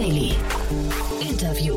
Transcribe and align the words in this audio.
Daily. 0.00 0.32
Interview. 1.20 1.76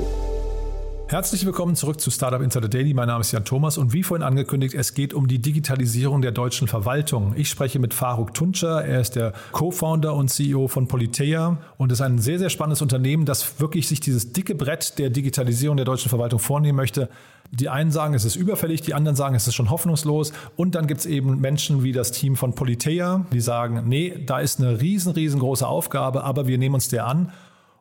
Herzlich 1.09 1.45
willkommen 1.45 1.75
zurück 1.75 1.99
zu 1.99 2.09
Startup 2.09 2.41
Insider 2.41 2.69
Daily. 2.69 2.93
Mein 2.93 3.07
Name 3.07 3.19
ist 3.19 3.33
Jan 3.33 3.43
Thomas 3.43 3.77
und 3.77 3.91
wie 3.91 4.01
vorhin 4.01 4.23
angekündigt, 4.23 4.75
es 4.75 4.93
geht 4.93 5.13
um 5.13 5.27
die 5.27 5.39
Digitalisierung 5.39 6.21
der 6.21 6.31
deutschen 6.31 6.69
Verwaltung. 6.69 7.33
Ich 7.35 7.49
spreche 7.49 7.79
mit 7.79 7.93
Faruk 7.93 8.33
Tuncer. 8.33 8.85
Er 8.85 9.01
ist 9.01 9.17
der 9.17 9.33
Co-Founder 9.51 10.13
und 10.13 10.29
CEO 10.29 10.69
von 10.69 10.87
Politeia 10.87 11.57
und 11.75 11.91
ist 11.91 11.99
ein 11.99 12.17
sehr, 12.17 12.39
sehr 12.39 12.49
spannendes 12.49 12.81
Unternehmen, 12.81 13.25
das 13.25 13.59
wirklich 13.59 13.89
sich 13.89 13.99
dieses 13.99 14.31
dicke 14.31 14.55
Brett 14.55 14.97
der 14.99 15.09
Digitalisierung 15.09 15.75
der 15.75 15.85
deutschen 15.85 16.07
Verwaltung 16.07 16.39
vornehmen 16.39 16.77
möchte. 16.77 17.09
Die 17.51 17.67
einen 17.67 17.91
sagen, 17.91 18.13
es 18.13 18.23
ist 18.23 18.37
überfällig, 18.37 18.79
die 18.83 18.93
anderen 18.93 19.17
sagen, 19.17 19.35
es 19.35 19.49
ist 19.49 19.55
schon 19.55 19.69
hoffnungslos. 19.69 20.31
Und 20.55 20.75
dann 20.75 20.87
gibt 20.87 21.01
es 21.01 21.05
eben 21.07 21.41
Menschen 21.41 21.83
wie 21.83 21.91
das 21.91 22.13
Team 22.13 22.37
von 22.37 22.55
Politeia, 22.55 23.25
die 23.33 23.41
sagen, 23.41 23.83
nee, 23.87 24.17
da 24.25 24.39
ist 24.39 24.61
eine 24.61 24.79
riesen, 24.79 25.11
riesengroße 25.11 25.67
Aufgabe, 25.67 26.23
aber 26.23 26.47
wir 26.47 26.57
nehmen 26.57 26.75
uns 26.75 26.87
der 26.87 27.05
an. 27.05 27.33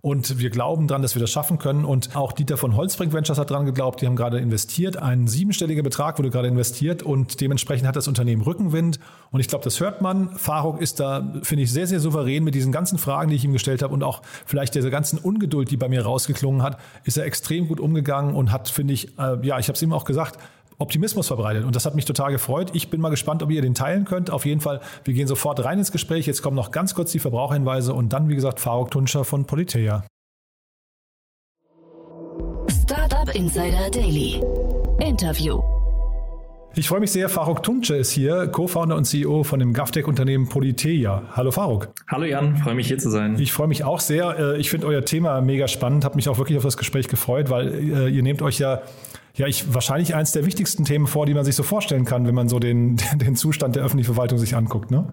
Und 0.05 0.41
wir 0.41 0.51
glauben 0.51 0.88
dran, 0.88 1.01
dass 1.01 1.15
wir 1.15 1.20
das 1.20 1.30
schaffen 1.30 1.59
können. 1.59 1.84
Und 1.84 2.16
auch 2.16 2.33
Dieter 2.33 2.56
von 2.56 2.74
Holzbrink 2.74 3.12
Ventures 3.12 3.38
hat 3.38 3.51
dran 3.51 3.66
geglaubt. 3.66 4.02
Die 4.02 4.06
haben 4.06 4.16
gerade 4.16 4.41
investiert. 4.41 4.97
Ein 4.97 5.28
siebenstelliger 5.28 5.84
Betrag 5.84 6.19
wurde 6.19 6.28
gerade 6.30 6.48
investiert 6.48 7.05
und 7.05 7.41
dementsprechend 7.41 7.87
hat 7.87 7.95
das 7.95 8.09
Unternehmen 8.09 8.42
Rückenwind. 8.42 8.98
Und 9.30 9.38
ich 9.38 9.47
glaube, 9.47 9.62
das 9.62 9.78
hört 9.78 10.02
man. 10.02 10.37
Faruk 10.37 10.80
ist 10.80 10.98
da, 10.98 11.33
finde 11.45 11.62
ich, 11.62 11.70
sehr, 11.70 11.87
sehr 11.87 12.01
souverän 12.01 12.42
mit 12.42 12.56
diesen 12.56 12.73
ganzen 12.73 12.98
Fragen, 12.98 13.30
die 13.30 13.37
ich 13.37 13.45
ihm 13.45 13.52
gestellt 13.52 13.80
habe 13.80 13.95
und 13.95 14.02
auch 14.02 14.23
vielleicht 14.45 14.75
dieser 14.75 14.91
ganzen 14.91 15.20
Ungeduld, 15.20 15.70
die 15.70 15.77
bei 15.77 15.88
mir 15.88 16.03
rausgeklungen 16.03 16.64
hat, 16.64 16.80
ist 17.05 17.16
er 17.16 17.25
extrem 17.25 17.69
gut 17.69 17.78
umgegangen 17.78 18.34
und 18.34 18.50
hat, 18.50 18.70
finde 18.70 18.95
ich, 18.95 19.16
äh, 19.20 19.47
ja, 19.47 19.61
ich 19.61 19.69
habe 19.69 19.77
es 19.77 19.83
ihm 19.83 19.92
auch 19.92 20.05
gesagt, 20.05 20.37
Optimismus 20.83 21.29
verbreitet. 21.29 21.65
Und 21.65 21.75
das 21.75 21.87
hat 21.87 21.95
mich 21.95 22.05
total 22.05 22.33
gefreut. 22.33 22.70
Ich 22.75 22.91
bin 22.91 23.01
mal 23.01 23.09
gespannt, 23.09 23.43
ob 23.43 23.51
ihr 23.51 23.62
den 23.62 23.75
teilen 23.75 24.05
könnt. 24.05 24.31
Auf 24.31 24.45
jeden 24.45 24.61
Fall, 24.61 24.81
wir 25.05 25.15
gehen 25.15 25.27
sofort 25.27 25.65
rein 25.65 25.79
ins 25.79 25.93
Gespräch. 25.93 26.27
Jetzt 26.27 26.43
kommen 26.43 26.56
noch 26.56 26.70
ganz 26.70 26.95
kurz 26.95 27.12
die 27.12 27.19
Verbraucherhinweise 27.19 27.95
und 27.95 28.12
dann, 28.12 28.29
wie 28.29 28.34
gesagt, 28.34 28.61
Faruk 28.61 28.91
Tunscher 28.91 29.25
von 29.25 29.47
Politeia. 29.47 30.05
Startup 32.69 33.34
Insider 33.34 33.91
Daily. 33.91 34.43
Interview. 35.01 35.62
Ich 36.75 36.89
freue 36.89 37.01
mich 37.01 37.12
sehr, 37.12 37.28
Faruk 37.28 37.62
Tunce 37.62 37.91
ist 37.91 38.12
hier, 38.12 38.47
Co-Founder 38.47 38.97
und 38.97 39.05
CEO 39.05 39.45
von 39.45 39.61
dem 39.61 39.75
GovTech-Unternehmen 39.75 40.49
Politeia. 40.49 41.23
Hallo 41.33 41.51
Faruk. 41.51 41.93
Hallo 42.09 42.25
Jan, 42.25 42.56
freue 42.56 42.75
mich 42.75 42.87
hier 42.87 42.97
zu 42.97 43.11
sein. 43.11 43.37
Ich 43.39 43.53
freue 43.53 43.69
mich 43.69 43.84
auch 43.84 44.01
sehr. 44.01 44.39
Äh, 44.39 44.59
ich 44.59 44.71
finde 44.71 44.87
euer 44.87 45.05
Thema 45.05 45.43
mega 45.43 45.69
spannend, 45.69 46.06
habe 46.06 46.17
mich 46.17 46.31
auch 46.31 46.39
wirklich 46.39 46.56
auf 46.56 46.65
das 46.65 46.78
Gespräch 46.78 47.09
gefreut, 47.09 47.51
weil 47.51 47.69
äh, 47.75 48.09
ihr 48.09 48.23
nehmt 48.23 48.41
euch 48.41 48.59
ja 48.59 48.81
ja, 49.34 49.47
ich 49.47 49.72
wahrscheinlich 49.75 50.14
eines 50.14 50.33
der 50.33 50.44
wichtigsten 50.44 50.84
Themen 50.84 51.06
vor, 51.06 51.27
die 51.27 51.34
man 51.34 51.44
sich 51.44 51.56
so 51.56 51.62
vorstellen 51.62 52.05
kann, 52.05 52.27
wenn 52.27 52.34
man 52.34 52.48
so 52.48 52.58
den, 52.58 52.97
den 53.14 53.36
Zustand 53.36 53.77
der 53.77 53.84
öffentlichen 53.84 54.12
Verwaltung 54.14 54.38
sich 54.38 54.56
anguckt, 54.56 54.91
ne? 54.91 55.12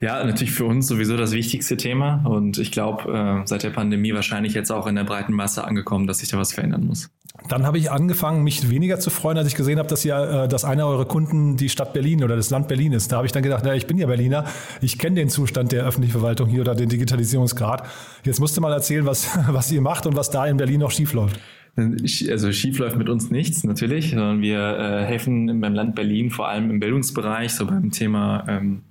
Ja, 0.00 0.24
natürlich 0.24 0.52
für 0.52 0.64
uns 0.64 0.86
sowieso 0.86 1.16
das 1.16 1.32
wichtigste 1.32 1.76
Thema 1.76 2.24
und 2.24 2.56
ich 2.58 2.70
glaube, 2.70 3.12
äh, 3.12 3.46
seit 3.46 3.64
der 3.64 3.70
Pandemie 3.70 4.14
wahrscheinlich 4.14 4.54
jetzt 4.54 4.70
auch 4.70 4.86
in 4.86 4.94
der 4.94 5.02
breiten 5.02 5.32
Masse 5.32 5.64
angekommen, 5.64 6.06
dass 6.06 6.18
sich 6.18 6.28
da 6.28 6.38
was 6.38 6.52
verändern 6.52 6.86
muss. 6.86 7.10
Dann 7.48 7.66
habe 7.66 7.78
ich 7.78 7.90
angefangen, 7.90 8.44
mich 8.44 8.70
weniger 8.70 9.00
zu 9.00 9.10
freuen, 9.10 9.38
als 9.38 9.48
ich 9.48 9.56
gesehen 9.56 9.78
habe, 9.78 9.88
dass 9.88 10.04
ja, 10.04 10.44
äh, 10.44 10.48
dass 10.48 10.64
einer 10.64 10.86
eurer 10.86 11.04
Kunden 11.04 11.56
die 11.56 11.68
Stadt 11.68 11.92
Berlin 11.92 12.22
oder 12.22 12.36
das 12.36 12.50
Land 12.50 12.68
Berlin 12.68 12.92
ist. 12.92 13.10
Da 13.10 13.16
habe 13.16 13.26
ich 13.26 13.32
dann 13.32 13.42
gedacht, 13.42 13.62
na, 13.64 13.74
ich 13.74 13.88
bin 13.88 13.98
ja 13.98 14.06
Berliner, 14.06 14.44
ich 14.80 14.98
kenne 14.98 15.16
den 15.16 15.30
Zustand 15.30 15.72
der 15.72 15.84
öffentlichen 15.84 16.12
Verwaltung 16.12 16.48
hier 16.48 16.60
oder 16.60 16.76
den 16.76 16.88
Digitalisierungsgrad. 16.88 17.84
Jetzt 18.24 18.38
musst 18.38 18.56
du 18.56 18.60
mal 18.60 18.72
erzählen, 18.72 19.04
was, 19.04 19.28
was 19.48 19.70
ihr 19.72 19.80
macht 19.80 20.06
und 20.06 20.14
was 20.14 20.30
da 20.30 20.46
in 20.46 20.56
Berlin 20.58 20.80
noch 20.80 20.92
schief 20.92 21.12
läuft. 21.12 21.40
Also 21.78 22.50
schief 22.50 22.78
läuft 22.78 22.96
mit 22.96 23.08
uns 23.08 23.30
nichts 23.30 23.62
natürlich, 23.62 24.10
sondern 24.10 24.42
wir 24.42 24.58
äh, 24.58 25.04
helfen 25.04 25.60
beim 25.60 25.74
Land 25.74 25.94
Berlin 25.94 26.30
vor 26.30 26.48
allem 26.48 26.70
im 26.70 26.80
Bildungsbereich, 26.80 27.52
so 27.52 27.66
beim 27.66 27.92
Thema 27.92 28.44
ähm, 28.48 28.82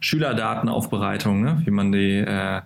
Schülerdatenaufbereitung, 0.00 1.40
ne? 1.40 1.62
wie 1.64 1.70
man 1.70 1.92
die 1.92 2.18
äh, 2.18 2.62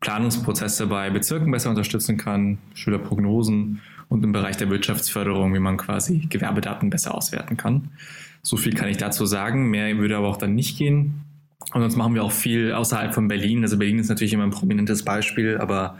Planungsprozesse 0.00 0.86
bei 0.86 1.08
Bezirken 1.08 1.50
besser 1.50 1.70
unterstützen 1.70 2.18
kann, 2.18 2.58
Schülerprognosen 2.74 3.80
und 4.08 4.22
im 4.22 4.32
Bereich 4.32 4.58
der 4.58 4.68
Wirtschaftsförderung, 4.68 5.54
wie 5.54 5.60
man 5.60 5.78
quasi 5.78 6.26
Gewerbedaten 6.28 6.90
besser 6.90 7.14
auswerten 7.14 7.56
kann. 7.56 7.92
So 8.42 8.56
viel 8.56 8.74
kann 8.74 8.88
ich 8.88 8.98
dazu 8.98 9.24
sagen. 9.24 9.70
Mehr 9.70 9.96
würde 9.96 10.16
aber 10.16 10.28
auch 10.28 10.36
dann 10.36 10.54
nicht 10.54 10.76
gehen. 10.76 11.22
Und 11.72 11.80
sonst 11.80 11.96
machen 11.96 12.14
wir 12.14 12.22
auch 12.22 12.32
viel 12.32 12.72
außerhalb 12.72 13.14
von 13.14 13.28
Berlin. 13.28 13.62
Also 13.62 13.78
Berlin 13.78 13.98
ist 13.98 14.08
natürlich 14.08 14.34
immer 14.34 14.44
ein 14.44 14.50
prominentes 14.50 15.02
Beispiel, 15.04 15.58
aber 15.58 15.98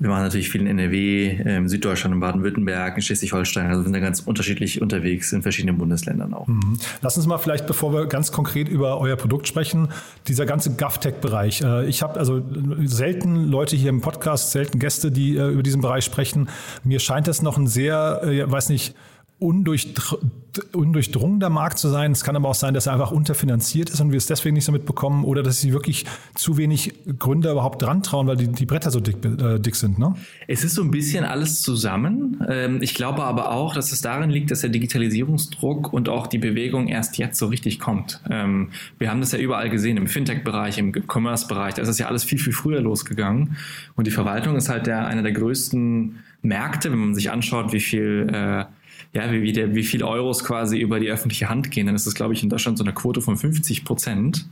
wir 0.00 0.08
machen 0.08 0.22
natürlich 0.22 0.48
viel 0.48 0.62
in 0.62 0.66
NRW, 0.66 1.28
in 1.28 1.68
Süddeutschland, 1.68 2.14
in 2.14 2.20
Baden-Württemberg, 2.20 2.96
in 2.96 3.02
Schleswig-Holstein. 3.02 3.66
Also 3.66 3.80
wir 3.80 3.84
sind 3.84 3.92
da 3.92 4.00
ganz 4.00 4.20
unterschiedlich 4.20 4.80
unterwegs 4.80 5.30
in 5.32 5.42
verschiedenen 5.42 5.76
Bundesländern 5.76 6.32
auch. 6.32 6.46
Mhm. 6.46 6.78
Lass 7.02 7.18
uns 7.18 7.26
mal 7.26 7.36
vielleicht, 7.36 7.66
bevor 7.66 7.92
wir 7.92 8.06
ganz 8.06 8.32
konkret 8.32 8.68
über 8.68 8.98
euer 8.98 9.16
Produkt 9.16 9.46
sprechen, 9.46 9.88
dieser 10.26 10.46
ganze 10.46 10.74
GovTech-Bereich. 10.74 11.60
Äh, 11.60 11.86
ich 11.86 12.02
habe 12.02 12.18
also 12.18 12.42
selten 12.84 13.44
Leute 13.44 13.76
hier 13.76 13.90
im 13.90 14.00
Podcast, 14.00 14.52
selten 14.52 14.78
Gäste, 14.78 15.10
die 15.10 15.36
äh, 15.36 15.48
über 15.48 15.62
diesen 15.62 15.82
Bereich 15.82 16.04
sprechen. 16.04 16.48
Mir 16.82 16.98
scheint 16.98 17.28
das 17.28 17.42
noch 17.42 17.58
ein 17.58 17.66
sehr, 17.66 18.22
äh, 18.24 18.50
weiß 18.50 18.70
nicht, 18.70 18.94
undurchdrungener 19.40 21.48
Markt 21.48 21.78
zu 21.78 21.88
sein. 21.88 22.12
Es 22.12 22.22
kann 22.24 22.36
aber 22.36 22.50
auch 22.50 22.54
sein, 22.54 22.74
dass 22.74 22.86
er 22.86 22.92
einfach 22.92 23.10
unterfinanziert 23.10 23.88
ist 23.88 24.00
und 24.00 24.12
wir 24.12 24.18
es 24.18 24.26
deswegen 24.26 24.54
nicht 24.54 24.66
so 24.66 24.72
mitbekommen 24.72 25.24
oder 25.24 25.42
dass 25.42 25.60
sie 25.60 25.72
wirklich 25.72 26.04
zu 26.34 26.58
wenig 26.58 26.92
Gründer 27.18 27.52
überhaupt 27.52 27.80
dran 27.80 28.02
trauen, 28.02 28.26
weil 28.26 28.36
die, 28.36 28.48
die 28.48 28.66
Bretter 28.66 28.90
so 28.90 29.00
dick, 29.00 29.24
äh, 29.24 29.58
dick 29.58 29.76
sind. 29.76 29.98
Ne? 29.98 30.14
Es 30.46 30.62
ist 30.62 30.74
so 30.74 30.82
ein 30.82 30.90
bisschen 30.90 31.24
alles 31.24 31.62
zusammen. 31.62 32.44
Ähm, 32.48 32.82
ich 32.82 32.92
glaube 32.94 33.24
aber 33.24 33.52
auch, 33.52 33.74
dass 33.74 33.92
es 33.92 34.02
darin 34.02 34.28
liegt, 34.28 34.50
dass 34.50 34.60
der 34.60 34.68
Digitalisierungsdruck 34.70 35.90
und 35.92 36.08
auch 36.10 36.26
die 36.26 36.38
Bewegung 36.38 36.88
erst 36.88 37.16
jetzt 37.16 37.38
so 37.38 37.46
richtig 37.46 37.80
kommt. 37.80 38.20
Ähm, 38.28 38.70
wir 38.98 39.10
haben 39.10 39.20
das 39.20 39.32
ja 39.32 39.38
überall 39.38 39.70
gesehen, 39.70 39.96
im 39.96 40.06
Fintech-Bereich, 40.06 40.76
im 40.76 40.92
Commerce-Bereich. 40.92 41.72
Da 41.74 41.82
ist 41.82 41.88
es 41.88 41.98
ja 41.98 42.08
alles 42.08 42.24
viel, 42.24 42.38
viel 42.38 42.52
früher 42.52 42.82
losgegangen. 42.82 43.56
Und 43.96 44.06
die 44.06 44.10
Verwaltung 44.10 44.56
ist 44.56 44.68
halt 44.68 44.86
der, 44.86 45.06
einer 45.06 45.22
der 45.22 45.32
größten 45.32 46.18
Märkte, 46.42 46.90
wenn 46.90 46.98
man 46.98 47.14
sich 47.14 47.30
anschaut, 47.30 47.72
wie 47.72 47.80
viel 47.80 48.28
äh, 48.32 48.64
ja, 49.12 49.32
wie, 49.32 49.42
wie, 49.42 49.52
der, 49.52 49.74
wie 49.74 49.82
viel 49.82 50.04
Euros 50.04 50.44
quasi 50.44 50.78
über 50.78 51.00
die 51.00 51.10
öffentliche 51.10 51.48
Hand 51.48 51.72
gehen, 51.72 51.86
dann 51.86 51.96
ist 51.96 52.06
das, 52.06 52.14
glaube 52.14 52.32
ich, 52.32 52.44
in 52.44 52.48
Deutschland 52.48 52.78
so 52.78 52.84
eine 52.84 52.92
Quote 52.92 53.20
von 53.20 53.36
50 53.36 53.84
Prozent. 53.84 54.48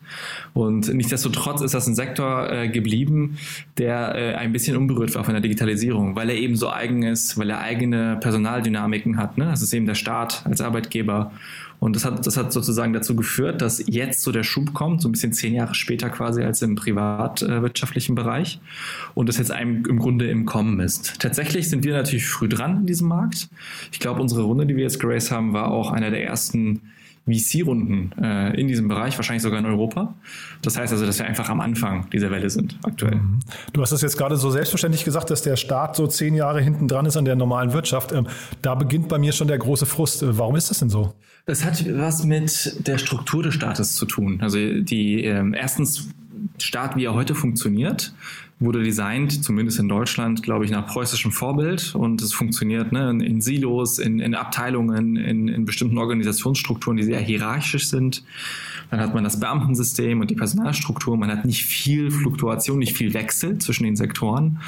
Und 0.53 0.93
nichtsdestotrotz 0.93 1.61
ist 1.61 1.75
das 1.75 1.87
ein 1.87 1.95
Sektor 1.95 2.51
äh, 2.51 2.69
geblieben, 2.69 3.39
der 3.77 4.15
äh, 4.17 4.35
ein 4.35 4.53
bisschen 4.53 4.77
unberührt 4.77 5.15
war 5.15 5.23
von 5.23 5.35
der 5.35 5.41
Digitalisierung, 5.41 6.17
weil 6.17 6.31
er 6.31 6.37
eben 6.37 6.57
so 6.57 6.71
eigen 6.71 7.05
ist, 7.05 7.39
weil 7.39 7.51
er 7.51 7.61
eigene 7.61 8.19
Personaldynamiken 8.21 9.17
hat. 9.17 9.39
Ne? 9.39 9.45
Das 9.45 9.63
ist 9.63 9.73
eben 9.73 9.87
der 9.87 9.95
Staat 9.95 10.43
als 10.45 10.61
Arbeitgeber 10.61 11.31
und 11.81 11.95
das 11.95 12.05
hat, 12.05 12.27
das 12.27 12.37
hat 12.37 12.53
sozusagen 12.53 12.93
dazu 12.93 13.15
geführt, 13.15 13.63
dass 13.63 13.83
jetzt 13.87 14.23
so 14.23 14.33
der 14.33 14.43
Schub 14.43 14.75
kommt, 14.75 15.01
so 15.01 15.09
ein 15.09 15.13
bisschen 15.13 15.33
zehn 15.33 15.55
Jahre 15.55 15.75
später 15.75 16.11
quasi 16.11 16.43
als 16.43 16.61
im 16.63 16.75
privatwirtschaftlichen 16.75 18.15
Bereich 18.15 18.61
und 19.15 19.29
das 19.29 19.39
jetzt 19.39 19.53
einem 19.53 19.85
im 19.85 19.99
Grunde 19.99 20.29
im 20.29 20.45
Kommen 20.45 20.81
ist. 20.81 21.21
Tatsächlich 21.21 21.69
sind 21.69 21.85
wir 21.85 21.95
natürlich 21.95 22.27
früh 22.27 22.49
dran 22.49 22.81
in 22.81 22.87
diesem 22.87 23.09
Markt. 23.09 23.49
Ich 23.93 24.01
glaube, 24.01 24.21
unsere 24.21 24.43
Runde, 24.43 24.67
die 24.67 24.77
wir 24.77 24.83
jetzt 24.83 24.99
Grace 24.99 25.31
haben, 25.31 25.53
war 25.53 25.71
auch 25.71 25.93
einer 25.93 26.11
der 26.11 26.25
ersten 26.25 26.83
VC-Runden 27.31 28.13
äh, 28.21 28.61
in 28.61 28.69
diesem 28.69 28.89
Bereich, 28.89 29.17
wahrscheinlich 29.17 29.43
sogar 29.43 29.59
in 29.59 29.67
Europa. 29.67 30.15
Das 30.63 30.77
heißt 30.77 30.93
also, 30.93 31.07
dass 31.07 31.19
wir 31.19 31.27
einfach 31.27 31.49
am 31.49 31.61
Anfang 31.61 32.09
dieser 32.11 32.31
Welle 32.31 32.51
sind 32.51 32.79
aktuell. 32.83 33.17
Mhm. 33.17 33.41
Du 33.73 33.83
hast 33.83 33.93
es 33.93 34.03
jetzt 34.03 34.17
gerade 34.17 34.37
so 34.37 34.51
selbstverständlich 34.51 35.05
gesagt, 35.05 35.31
dass 35.31 35.43
der 35.43 35.57
Staat 35.57 35.97
so 35.97 36.07
zehn 36.07 36.35
Jahre 36.35 36.61
hinten 36.61 36.89
dran 36.89 37.07
ist 37.07 37.17
an 37.17 37.25
der 37.25 37.37
normalen 37.37 37.73
Wirtschaft. 37.73 38.13
Ähm, 38.13 38.27
da 38.63 38.75
beginnt 38.75 39.09
bei 39.09 39.19
mir 39.19 39.33
schon 39.33 39.49
der 39.49 39.59
große 39.59 39.87
Frust. 39.87 40.23
Äh, 40.23 40.39
warum 40.39 40.57
ist 40.57 40.71
das 40.71 40.79
denn 40.79 40.91
so? 40.91 41.15
Das 41.47 41.65
hat 41.65 41.85
was 41.97 42.25
mit 42.25 42.87
der 42.87 42.99
Struktur 42.99 43.43
des 43.43 43.55
Staates 43.55 43.95
zu 43.95 44.07
tun. 44.07 44.41
Also 44.43 44.59
die 44.59 45.25
ähm, 45.25 45.55
erstens 45.55 46.09
Staat, 46.59 46.97
wie 46.97 47.05
er 47.05 47.15
heute 47.15 47.35
funktioniert, 47.35 48.13
wurde 48.61 48.83
designt, 48.83 49.45
zumindest 49.45 49.79
in 49.79 49.89
Deutschland, 49.89 50.43
glaube 50.43 50.65
ich, 50.65 50.73
nach 50.73 50.87
preußischem 50.87 51.31
Vorbild. 51.31 51.95
Und 51.95 52.21
es 52.21 52.33
funktioniert 52.33 52.91
ne, 52.91 53.11
in, 53.11 53.41
Silos, 53.41 54.01
in, 54.01 54.19
in 54.19 54.35
Abteilungen, 54.35 55.17
in, 55.17 55.47
in 55.47 55.65
bestimmten 55.65 55.97
Organisationsstrukturen, 55.99 56.97
die 56.97 57.05
sehr 57.05 57.21
hierarchisch 57.21 57.89
sind. 57.89 58.25
Dann 58.91 59.01
hat 59.01 59.15
man 59.15 59.23
das 59.23 59.39
Beamtensystem 59.39 60.21
und 60.21 60.31
die 60.31 60.35
Personalstruktur. 60.35 61.17
Man 61.17 61.31
hat 61.31 61.45
nicht 61.45 61.65
viel 61.65 62.11
Fluktuation, 62.11 62.79
nicht 62.79 62.97
viel 62.97 63.15
Wechsel 63.15 63.59
zwischen 63.59 63.85
den 63.85 63.95
Sektoren. 63.95 64.59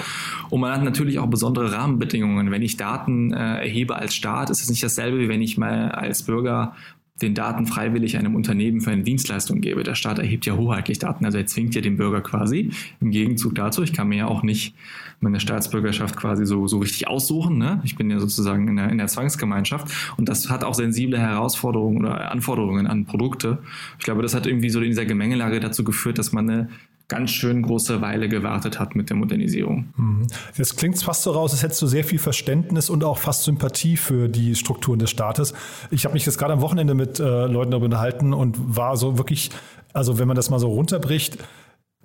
Und 0.51 0.61
man 0.61 0.73
hat 0.73 0.85
natürlich 0.85 1.19
auch 1.19 1.27
besondere 1.27 1.73
Rahmenbedingungen. 1.73 2.53
Wenn 2.53 2.63
ich 2.63 2.77
Daten 2.77 3.33
äh, 3.33 3.59
erhebe 3.63 3.97
als 3.97 4.15
Staat, 4.15 4.51
ist 4.51 4.63
es 4.63 4.71
nicht 4.71 4.83
dasselbe, 4.85 5.19
wie 5.19 5.29
wenn 5.29 5.43
ich 5.43 5.59
mal 5.59 5.91
als 5.91 6.23
Bürger 6.23 6.77
den 7.23 7.35
Daten 7.35 7.67
freiwillig 7.67 8.17
einem 8.17 8.35
Unternehmen 8.35 8.81
für 8.81 8.91
eine 8.91 9.03
Dienstleistung 9.03 9.61
gebe. 9.61 9.83
Der 9.83 9.95
Staat 9.95 10.19
erhebt 10.19 10.47
ja 10.47 10.57
hoheitlich 10.57 10.99
Daten, 10.99 11.25
also 11.25 11.39
er 11.39 11.47
zwingt 11.47 11.75
ja 11.75 11.81
den 11.81 11.97
Bürger 11.97 12.21
quasi. 12.21 12.71
Im 13.01 13.11
Gegenzug 13.11 13.55
dazu, 13.55 13.83
ich 13.83 13.93
kann 13.93 14.09
mir 14.09 14.19
ja 14.19 14.27
auch 14.27 14.43
nicht 14.43 14.75
meine 15.21 15.39
Staatsbürgerschaft 15.39 16.17
quasi 16.17 16.47
so, 16.47 16.67
so 16.67 16.79
richtig 16.79 17.09
aussuchen. 17.09 17.59
Ne? 17.59 17.81
Ich 17.85 17.97
bin 17.97 18.11
ja 18.11 18.19
sozusagen 18.19 18.69
in 18.69 18.77
der, 18.77 18.89
in 18.89 18.99
der 18.99 19.07
Zwangsgemeinschaft 19.07 19.89
und 20.17 20.29
das 20.29 20.49
hat 20.49 20.65
auch 20.65 20.75
sensible 20.75 21.19
Herausforderungen 21.19 21.99
oder 21.99 22.31
Anforderungen 22.31 22.87
an 22.87 23.05
Produkte. 23.05 23.59
Ich 23.99 24.05
glaube, 24.05 24.23
das 24.23 24.35
hat 24.35 24.47
irgendwie 24.47 24.71
so 24.71 24.81
in 24.81 24.89
dieser 24.89 25.05
Gemengelage 25.05 25.61
dazu 25.61 25.85
geführt, 25.85 26.19
dass 26.19 26.33
man 26.33 26.49
eine 26.49 26.69
ganz 27.11 27.31
schön 27.33 27.61
große 27.61 28.01
Weile 28.01 28.31
gewartet 28.31 28.81
hat 28.81 28.97
mit 28.97 29.11
der 29.11 29.19
Modernisierung. 29.19 29.93
Mhm. 29.99 30.27
Jetzt 30.57 30.79
klingt 30.79 30.95
es 30.95 31.03
fast 31.03 31.25
so 31.25 31.33
raus, 31.33 31.53
als 31.53 31.63
hättest 31.63 31.83
du 31.83 31.87
sehr 31.87 32.05
viel 32.05 32.19
Verständnis 32.19 32.89
und 32.89 33.05
auch 33.05 33.19
fast 33.19 33.45
Sympathie 33.45 33.99
für 33.99 34.29
die 34.29 34.55
Strukturen 34.55 34.99
des 34.99 35.11
Staates. 35.11 35.53
Ich 35.91 36.07
habe 36.07 36.15
mich 36.15 36.25
jetzt 36.25 36.39
gerade 36.39 36.55
am 36.55 36.63
Wochenende 36.63 36.95
mit 36.95 37.21
äh, 37.21 37.47
Leuten 37.47 37.71
darüber 37.73 37.85
unterhalten 37.85 38.33
und 38.33 38.57
war 38.77 38.97
so 38.97 39.19
wirklich, 39.19 39.51
also 39.93 40.19
wenn 40.19 40.27
man 40.27 40.37
das 40.37 40.49
mal 40.49 40.59
so 40.59 40.69
runterbricht, 40.69 41.37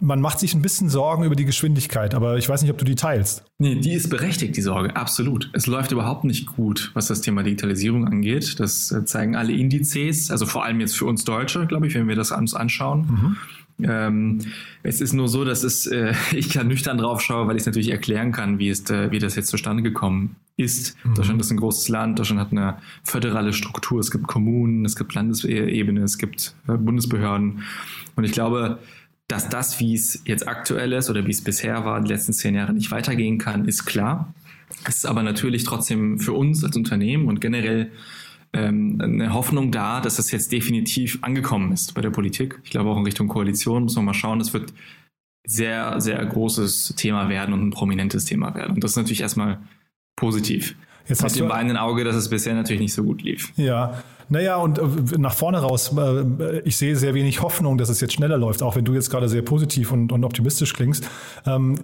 Man 0.02 0.20
macht 0.20 0.40
sich 0.40 0.54
ein 0.54 0.62
bisschen 0.62 0.90
Sorgen 0.90 1.24
über 1.24 1.38
die 1.38 1.46
Geschwindigkeit, 1.46 2.16
aber 2.16 2.38
ich 2.38 2.50
weiß 2.50 2.62
nicht, 2.62 2.72
ob 2.72 2.78
du 2.78 2.84
die 2.84 2.96
teilst. 2.96 3.46
Nee, 3.60 3.76
die 3.76 3.94
ist 3.94 4.10
berechtigt, 4.10 4.58
die 4.58 4.62
Sorge, 4.62 4.94
absolut. 4.94 5.50
Es 5.54 5.68
läuft 5.68 5.94
überhaupt 5.94 6.26
nicht 6.26 6.48
gut, 6.48 6.92
was 6.94 7.08
das 7.08 7.22
Thema 7.22 7.44
Digitalisierung 7.44 8.06
angeht. 8.06 8.60
Das 8.60 8.92
äh, 8.92 9.06
zeigen 9.06 9.38
alle 9.38 9.54
Indizes, 9.54 10.32
also 10.32 10.46
vor 10.46 10.66
allem 10.66 10.82
jetzt 10.82 10.98
für 10.98 11.06
uns 11.06 11.24
Deutsche, 11.24 11.66
glaube 11.66 11.88
ich, 11.88 11.96
wenn 11.96 12.10
wir 12.10 12.16
das 12.18 12.32
uns 12.32 12.54
anschauen. 12.54 13.08
Mhm. 13.10 13.38
Ähm, 13.82 14.40
es 14.84 15.02
ist 15.02 15.14
nur 15.14 15.28
so, 15.28 15.44
dass 15.44 15.64
es, 15.64 15.86
äh, 15.88 16.14
ich 16.32 16.50
da 16.50 16.64
nüchtern 16.64 16.98
drauf 16.98 17.22
schaue, 17.22 17.48
weil 17.48 17.56
ich 17.56 17.62
es 17.62 17.66
natürlich 17.66 17.92
erklären 17.92 18.32
kann, 18.32 18.60
wie, 18.60 18.70
es, 18.70 18.90
äh, 18.90 19.12
wie 19.12 19.20
das 19.20 19.36
jetzt 19.36 19.48
zustande 19.48 19.84
gekommen 19.84 20.38
ist. 20.58 20.96
Mhm. 21.04 21.16
Deutschland 21.16 21.42
ist 21.42 21.52
ein 21.52 21.58
großes 21.58 21.90
Land, 21.90 22.20
Deutschland 22.20 22.40
hat 22.40 22.52
eine 22.52 22.78
föderale 23.04 23.54
Struktur, 23.54 24.00
es 24.00 24.12
gibt 24.12 24.28
Kommunen, 24.28 24.86
es 24.86 24.96
gibt 24.96 25.14
Landesebene, 25.14 26.02
es 26.04 26.18
gibt 26.18 26.56
äh, 26.68 26.78
Bundesbehörden. 26.78 27.64
Und 28.16 28.24
ich 28.24 28.32
glaube, 28.32 28.80
dass 29.28 29.50
das, 29.50 29.80
wie 29.80 29.96
es 29.96 30.22
jetzt 30.26 30.48
aktuell 30.48 30.94
ist 30.94 31.10
oder 31.10 31.26
wie 31.26 31.32
es 31.32 31.44
bisher 31.44 31.84
war, 31.84 32.00
die 32.02 32.12
letzten 32.12 32.32
zehn 32.32 32.56
Jahre 32.56 32.74
nicht 32.74 32.92
weitergehen 32.92 33.40
kann, 33.40 33.66
ist 33.66 33.86
klar. 33.86 34.34
Es 34.88 34.98
ist 34.98 35.06
aber 35.06 35.24
natürlich 35.24 35.64
trotzdem 35.64 36.20
für 36.20 36.34
uns 36.34 36.64
als 36.64 36.76
Unternehmen 36.78 37.28
und 37.28 37.42
generell 37.42 37.92
ähm, 38.56 39.00
eine 39.02 39.34
Hoffnung 39.34 39.72
da, 39.72 40.00
dass 40.00 40.16
das 40.16 40.32
jetzt 40.32 40.52
definitiv 40.52 41.20
angekommen 41.22 41.72
ist 41.74 41.94
bei 41.94 42.02
der 42.02 42.10
Politik. 42.10 42.60
Ich 42.64 42.70
glaube 42.70 42.90
auch 42.90 42.98
in 42.98 43.04
Richtung 43.04 43.28
Koalition 43.28 43.84
muss 43.84 43.96
man 43.96 44.06
mal 44.06 44.14
schauen. 44.14 44.40
Das 44.40 44.54
wird 44.54 44.74
sehr, 45.46 46.00
sehr 46.00 46.26
großes 46.26 46.96
Thema 46.96 47.30
werden 47.30 47.54
und 47.54 47.68
ein 47.68 47.72
prominentes 47.72 48.26
Thema 48.26 48.56
werden. 48.56 48.76
Und 48.76 48.84
das 48.84 48.92
ist 48.92 48.98
natürlich 48.98 49.22
erstmal 49.22 49.60
positiv. 50.16 50.76
Jetzt 51.08 51.22
Mit 51.22 51.36
dem 51.36 51.50
weinenden 51.50 51.78
Auge, 51.78 52.04
dass 52.04 52.16
es 52.16 52.30
bisher 52.30 52.56
natürlich 52.56 52.82
nicht 52.82 52.94
so 52.94 53.04
gut 53.04 53.22
lief. 53.22 53.54
Ja, 53.58 54.02
naja, 54.30 54.56
und 54.56 54.80
äh, 54.80 55.18
nach 55.18 55.36
vorne 55.36 55.60
raus, 55.60 55.94
äh, 55.96 56.60
ich 56.62 56.78
sehe 56.78 56.96
sehr 56.96 57.14
wenig 57.14 57.42
Hoffnung, 57.42 57.78
dass 57.78 57.90
es 57.90 58.02
jetzt 58.02 58.14
schneller 58.14 58.38
läuft, 58.38 58.64
auch 58.64 58.76
wenn 58.76 58.86
du 58.86 58.94
jetzt 58.94 59.12
gerade 59.12 59.30
sehr 59.30 59.44
positiv 59.44 59.92
und, 59.92 60.12
und 60.12 60.24
optimistisch 60.24 60.74
klingst. 60.74 61.08
Ähm, 61.46 61.80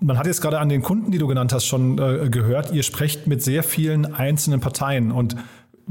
man 0.00 0.16
hat 0.16 0.26
jetzt 0.26 0.40
gerade 0.40 0.60
an 0.60 0.68
den 0.68 0.82
Kunden, 0.82 1.10
die 1.10 1.18
du 1.18 1.26
genannt 1.26 1.52
hast, 1.52 1.66
schon 1.66 1.98
äh, 1.98 2.28
gehört, 2.30 2.72
ihr 2.72 2.82
sprecht 2.82 3.26
mit 3.26 3.42
sehr 3.42 3.62
vielen 3.62 4.14
einzelnen 4.14 4.60
Parteien 4.60 5.10
und 5.10 5.36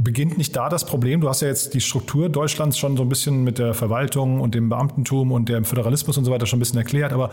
beginnt 0.01 0.38
nicht 0.38 0.56
da 0.56 0.69
das 0.69 0.86
Problem? 0.86 1.22
Du 1.22 1.30
hast 1.30 1.42
ja 1.42 1.50
jetzt 1.50 1.74
die 1.74 1.81
Struktur 1.81 2.30
Deutschlands 2.30 2.78
schon 2.78 2.96
so 2.96 3.04
ein 3.04 3.10
bisschen 3.10 3.44
mit 3.44 3.60
der 3.60 3.74
Verwaltung 3.74 4.40
und 4.40 4.56
dem 4.56 4.69
Beamtentum 4.69 5.31
und 5.31 5.50
dem 5.50 5.66
Föderalismus 5.66 6.18
und 6.18 6.25
so 6.25 6.31
weiter 6.31 6.46
schon 6.46 6.57
ein 6.57 6.62
bisschen 6.62 6.78
erklärt, 6.78 7.12
aber 7.13 7.31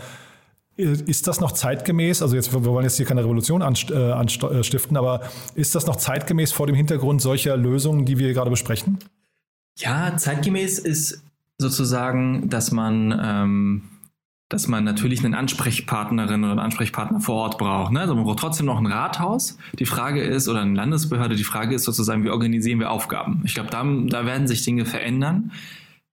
ist 0.77 1.27
das 1.27 1.41
noch 1.41 1.53
zeitgemäß? 1.53 2.21
Also 2.21 2.37
jetzt, 2.37 2.53
wir 2.53 2.65
wollen 2.65 2.85
jetzt 2.85 2.99
hier 2.99 3.07
keine 3.07 3.23
Revolution 3.23 3.63
äh, 3.63 3.65
anstiften, 3.65 4.97
aber 4.99 5.23
ist 5.55 5.75
das 5.75 5.87
noch 5.87 5.97
zeitgemäß 5.97 6.53
vor 6.53 6.67
dem 6.67 6.77
Hintergrund 6.77 7.23
solcher 7.23 7.57
Lösungen, 7.57 8.05
die 8.05 8.19
wir 8.19 8.35
gerade 8.35 8.51
besprechen? 8.51 8.99
Ja, 9.79 10.17
zeitgemäß 10.17 10.79
ist 10.79 11.23
sozusagen, 11.59 12.51
dass 12.51 12.73
man 12.73 13.19
ähm, 13.23 13.83
dass 14.49 14.69
man 14.69 14.85
natürlich 14.85 15.25
einen 15.25 15.35
Ansprechpartnerin 15.35 16.45
oder 16.45 16.53
einen 16.53 16.61
Ansprechpartner 16.61 17.21
vor 17.21 17.35
Ort 17.37 17.59
braucht. 17.59 17.93
Ne? 17.93 18.01
Also 18.01 18.15
man 18.15 18.25
braucht 18.25 18.39
trotzdem 18.39 18.67
noch 18.67 18.79
ein 18.79 18.87
Rathaus. 18.87 19.59
Die 19.79 19.87
Frage 19.87 20.23
ist, 20.23 20.49
oder 20.49 20.61
eine 20.61 20.75
Landesbehörde, 20.75 21.35
die 21.35 21.45
Frage 21.45 21.75
ist 21.75 21.85
sozusagen, 21.85 22.23
wie 22.23 22.31
organisieren 22.31 22.79
wir 22.79 22.91
Aufgaben? 22.91 23.43
Ich 23.45 23.55
glaube, 23.55 23.71
da, 23.71 23.83
da 23.83 24.25
werden 24.25 24.47
sich 24.47 24.63
Dinge 24.63 24.85
verändern 24.85 25.51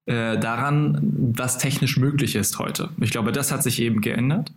äh, 0.06 0.39
daran, 0.39 1.00
was 1.35 1.59
technisch 1.59 1.97
möglich 1.97 2.35
ist 2.35 2.57
heute. 2.57 2.89
Ich 3.00 3.12
glaube, 3.12 3.31
das 3.31 3.51
hat 3.51 3.62
sich 3.62 3.80
eben 3.80 4.01
geändert. 4.01 4.51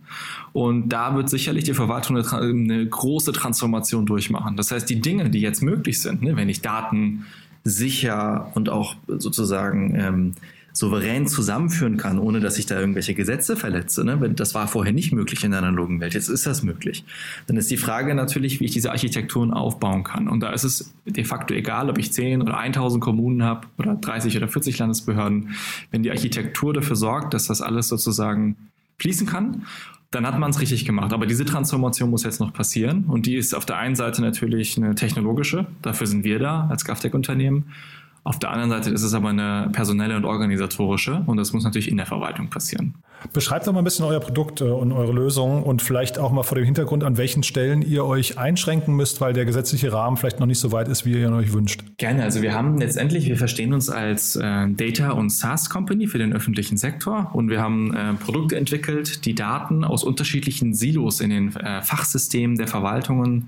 Und 0.53 0.89
da 0.89 1.15
wird 1.15 1.29
sicherlich 1.29 1.63
die 1.63 1.75
Verwaltung 1.75 2.17
eine, 2.17 2.27
eine 2.33 2.87
große 2.87 3.31
Transformation 3.31 4.07
durchmachen. 4.07 4.57
Das 4.57 4.71
heißt, 4.71 4.89
die 4.89 5.01
Dinge, 5.01 5.29
die 5.29 5.39
jetzt 5.39 5.61
möglich 5.61 6.01
sind, 6.01 6.23
ne, 6.23 6.35
wenn 6.35 6.49
ich 6.49 6.61
Daten 6.61 7.27
sicher 7.63 8.51
und 8.55 8.69
auch 8.69 8.95
sozusagen 9.07 9.95
ähm, 9.95 10.33
souverän 10.77 11.25
zusammenführen 11.25 11.97
kann, 11.97 12.19
ohne 12.19 12.39
dass 12.39 12.59
ich 12.59 12.67
da 12.67 12.79
irgendwelche 12.79 13.15
Gesetze 13.15 13.55
verletze. 13.55 14.03
Ne? 14.03 14.29
Das 14.35 14.53
war 14.53 14.67
vorher 14.67 14.93
nicht 14.93 15.11
möglich 15.11 15.43
in 15.43 15.49
der 15.49 15.59
analogen 15.61 15.99
Welt. 15.99 16.13
Jetzt 16.13 16.29
ist 16.29 16.45
das 16.45 16.61
möglich. 16.61 17.03
Dann 17.47 17.57
ist 17.57 17.71
die 17.71 17.77
Frage 17.77 18.13
natürlich, 18.13 18.59
wie 18.59 18.65
ich 18.65 18.71
diese 18.71 18.91
Architekturen 18.91 19.51
aufbauen 19.51 20.03
kann. 20.03 20.27
Und 20.27 20.41
da 20.41 20.51
ist 20.51 20.63
es 20.63 20.93
de 21.05 21.23
facto 21.23 21.55
egal, 21.55 21.89
ob 21.89 21.97
ich 21.97 22.13
10 22.13 22.43
oder 22.43 22.59
1000 22.59 23.03
Kommunen 23.03 23.41
habe 23.41 23.65
oder 23.79 23.95
30 23.95 24.37
oder 24.37 24.47
40 24.47 24.77
Landesbehörden. 24.77 25.55
Wenn 25.89 26.03
die 26.03 26.11
Architektur 26.11 26.75
dafür 26.75 26.95
sorgt, 26.95 27.33
dass 27.33 27.47
das 27.47 27.63
alles 27.63 27.87
sozusagen 27.87 28.55
fließen 28.99 29.25
kann, 29.25 29.63
dann 30.11 30.27
hat 30.27 30.37
man 30.37 30.51
es 30.51 30.61
richtig 30.61 30.85
gemacht. 30.85 31.11
Aber 31.11 31.25
diese 31.25 31.43
Transformation 31.43 32.11
muss 32.11 32.23
jetzt 32.23 32.39
noch 32.39 32.53
passieren. 32.53 33.05
Und 33.05 33.25
die 33.25 33.35
ist 33.35 33.55
auf 33.55 33.65
der 33.65 33.77
einen 33.77 33.95
Seite 33.95 34.21
natürlich 34.21 34.77
eine 34.77 34.93
technologische. 34.93 35.65
Dafür 35.81 36.05
sind 36.05 36.23
wir 36.23 36.37
da 36.37 36.67
als 36.69 36.85
GovTech-Unternehmen. 36.85 37.73
Auf 38.27 38.39
der 38.39 38.51
anderen 38.51 38.71
Seite 38.71 38.89
ist 38.89 39.03
es 39.03 39.13
aber 39.13 39.29
eine 39.29 39.69
personelle 39.71 40.17
und 40.17 40.25
organisatorische 40.25 41.23
und 41.27 41.37
das 41.37 41.53
muss 41.53 41.63
natürlich 41.63 41.89
in 41.89 41.95
der 41.95 42.05
Verwaltung 42.05 42.49
passieren. 42.49 42.95
Beschreibt 43.31 43.65
doch 43.65 43.71
mal 43.71 43.79
ein 43.79 43.85
bisschen 43.85 44.03
euer 44.03 44.19
Produkt 44.19 44.59
äh, 44.59 44.65
und 44.65 44.91
eure 44.91 45.13
Lösung 45.13 45.63
und 45.63 45.81
vielleicht 45.81 46.19
auch 46.19 46.33
mal 46.33 46.43
vor 46.43 46.57
dem 46.57 46.65
Hintergrund, 46.65 47.05
an 47.05 47.15
welchen 47.17 47.43
Stellen 47.43 47.81
ihr 47.81 48.03
euch 48.03 48.37
einschränken 48.37 48.97
müsst, 48.97 49.21
weil 49.21 49.31
der 49.31 49.45
gesetzliche 49.45 49.93
Rahmen 49.93 50.17
vielleicht 50.17 50.41
noch 50.41 50.45
nicht 50.45 50.59
so 50.59 50.73
weit 50.73 50.89
ist, 50.89 51.05
wie 51.05 51.13
ihr 51.13 51.25
ihn 51.25 51.33
euch 51.33 51.53
wünscht. 51.53 51.85
Gerne. 51.95 52.23
Also 52.23 52.41
wir 52.41 52.53
haben 52.53 52.77
letztendlich, 52.77 53.27
wir 53.27 53.37
verstehen 53.37 53.73
uns 53.73 53.89
als 53.89 54.35
äh, 54.35 54.67
Data- 54.71 55.11
und 55.11 55.29
SaaS-Company 55.29 56.07
für 56.07 56.17
den 56.17 56.33
öffentlichen 56.33 56.75
Sektor 56.75 57.31
und 57.33 57.49
wir 57.49 57.61
haben 57.61 57.95
äh, 57.95 58.13
Produkte 58.15 58.57
entwickelt, 58.57 59.23
die 59.23 59.35
Daten 59.35 59.85
aus 59.85 60.03
unterschiedlichen 60.03 60.73
Silos 60.73 61.21
in 61.21 61.29
den 61.29 61.55
äh, 61.55 61.81
Fachsystemen 61.81 62.57
der 62.57 62.67
Verwaltungen 62.67 63.47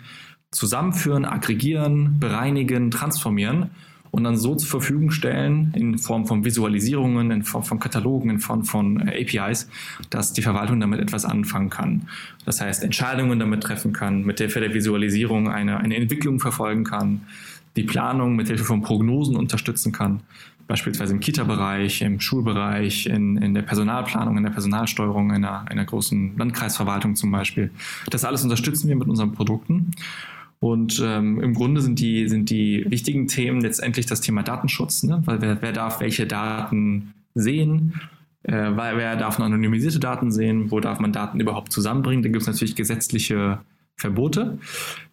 zusammenführen, 0.52 1.26
aggregieren, 1.26 2.18
bereinigen, 2.18 2.92
transformieren 2.92 3.72
und 4.12 4.24
dann 4.24 4.38
so 4.38 4.56
zur 4.56 4.70
Verfügung 4.70 5.12
stellen 5.12 5.74
in 5.76 5.98
Form 5.98 6.26
von 6.26 6.44
Visualisierungen, 6.44 7.32
in 7.32 7.44
Form 7.44 7.64
von 7.64 7.80
Katalogen, 7.80 8.30
in 8.30 8.40
Form 8.40 8.66
von 8.66 9.08
äh, 9.08 9.22
APIs, 9.22 9.70
dass 10.10 10.34
die 10.34 10.42
Verwaltung 10.42 10.80
damit 10.80 11.00
etwas 11.00 11.26
anfangen 11.26 11.70
kann. 11.70 12.08
Das 12.46 12.62
heißt, 12.62 12.84
Entscheidungen 12.84 13.40
damit 13.40 13.62
treffen 13.62 13.94
kann, 13.94 14.24
mit 14.24 14.40
Hilfe 14.40 14.60
der 14.60 14.74
Visualisierung 14.74 15.50
eine, 15.50 15.78
eine 15.78 15.96
Entwicklung 15.96 16.40
verfolgen 16.40 16.84
kann, 16.84 17.22
die 17.76 17.84
Planung 17.84 18.36
mit 18.36 18.48
Hilfe 18.48 18.64
von 18.64 18.82
Prognosen 18.82 19.36
unterstützen 19.36 19.92
kann, 19.92 20.22
beispielsweise 20.68 21.14
im 21.14 21.20
Kita-Bereich, 21.20 22.02
im 22.02 22.20
Schulbereich, 22.20 23.08
in, 23.08 23.38
in 23.38 23.54
der 23.54 23.62
Personalplanung, 23.62 24.38
in 24.38 24.44
der 24.44 24.52
Personalsteuerung 24.52 25.32
einer, 25.32 25.70
einer 25.70 25.86
großen 25.86 26.38
Landkreisverwaltung 26.38 27.16
zum 27.16 27.32
Beispiel. 27.32 27.72
Das 28.10 28.26
alles 28.26 28.44
unterstützen 28.44 28.88
wir 28.88 28.96
mit 28.96 29.08
unseren 29.08 29.34
Produkten. 29.34 29.92
Und 30.60 31.02
ähm, 31.04 31.40
im 31.42 31.54
Grunde 31.54 31.82
sind 31.82 32.00
die, 32.00 32.28
sind 32.28 32.50
die 32.50 32.86
wichtigen 32.90 33.28
Themen 33.28 33.62
letztendlich 33.62 34.06
das 34.06 34.20
Thema 34.20 34.44
Datenschutz, 34.44 35.04
ne? 35.04 35.22
weil 35.26 35.42
wer, 35.42 35.62
wer 35.62 35.72
darf 35.72 36.02
welche 36.02 36.28
Daten 36.28 37.14
sehen, 37.34 38.02
äh, 38.44 38.72
weil 38.76 38.98
wer 38.98 39.16
darf 39.16 39.40
anonymisierte 39.40 40.00
Daten 40.00 40.32
sehen, 40.32 40.70
wo 40.70 40.82
darf 40.82 41.00
man 41.00 41.14
Daten 41.14 41.40
überhaupt 41.40 41.72
zusammenbringen. 41.72 42.24
Da 42.24 42.30
gibt 42.30 42.42
es 42.42 42.48
natürlich 42.48 42.76
gesetzliche 42.76 43.60
Verbote. 43.96 44.60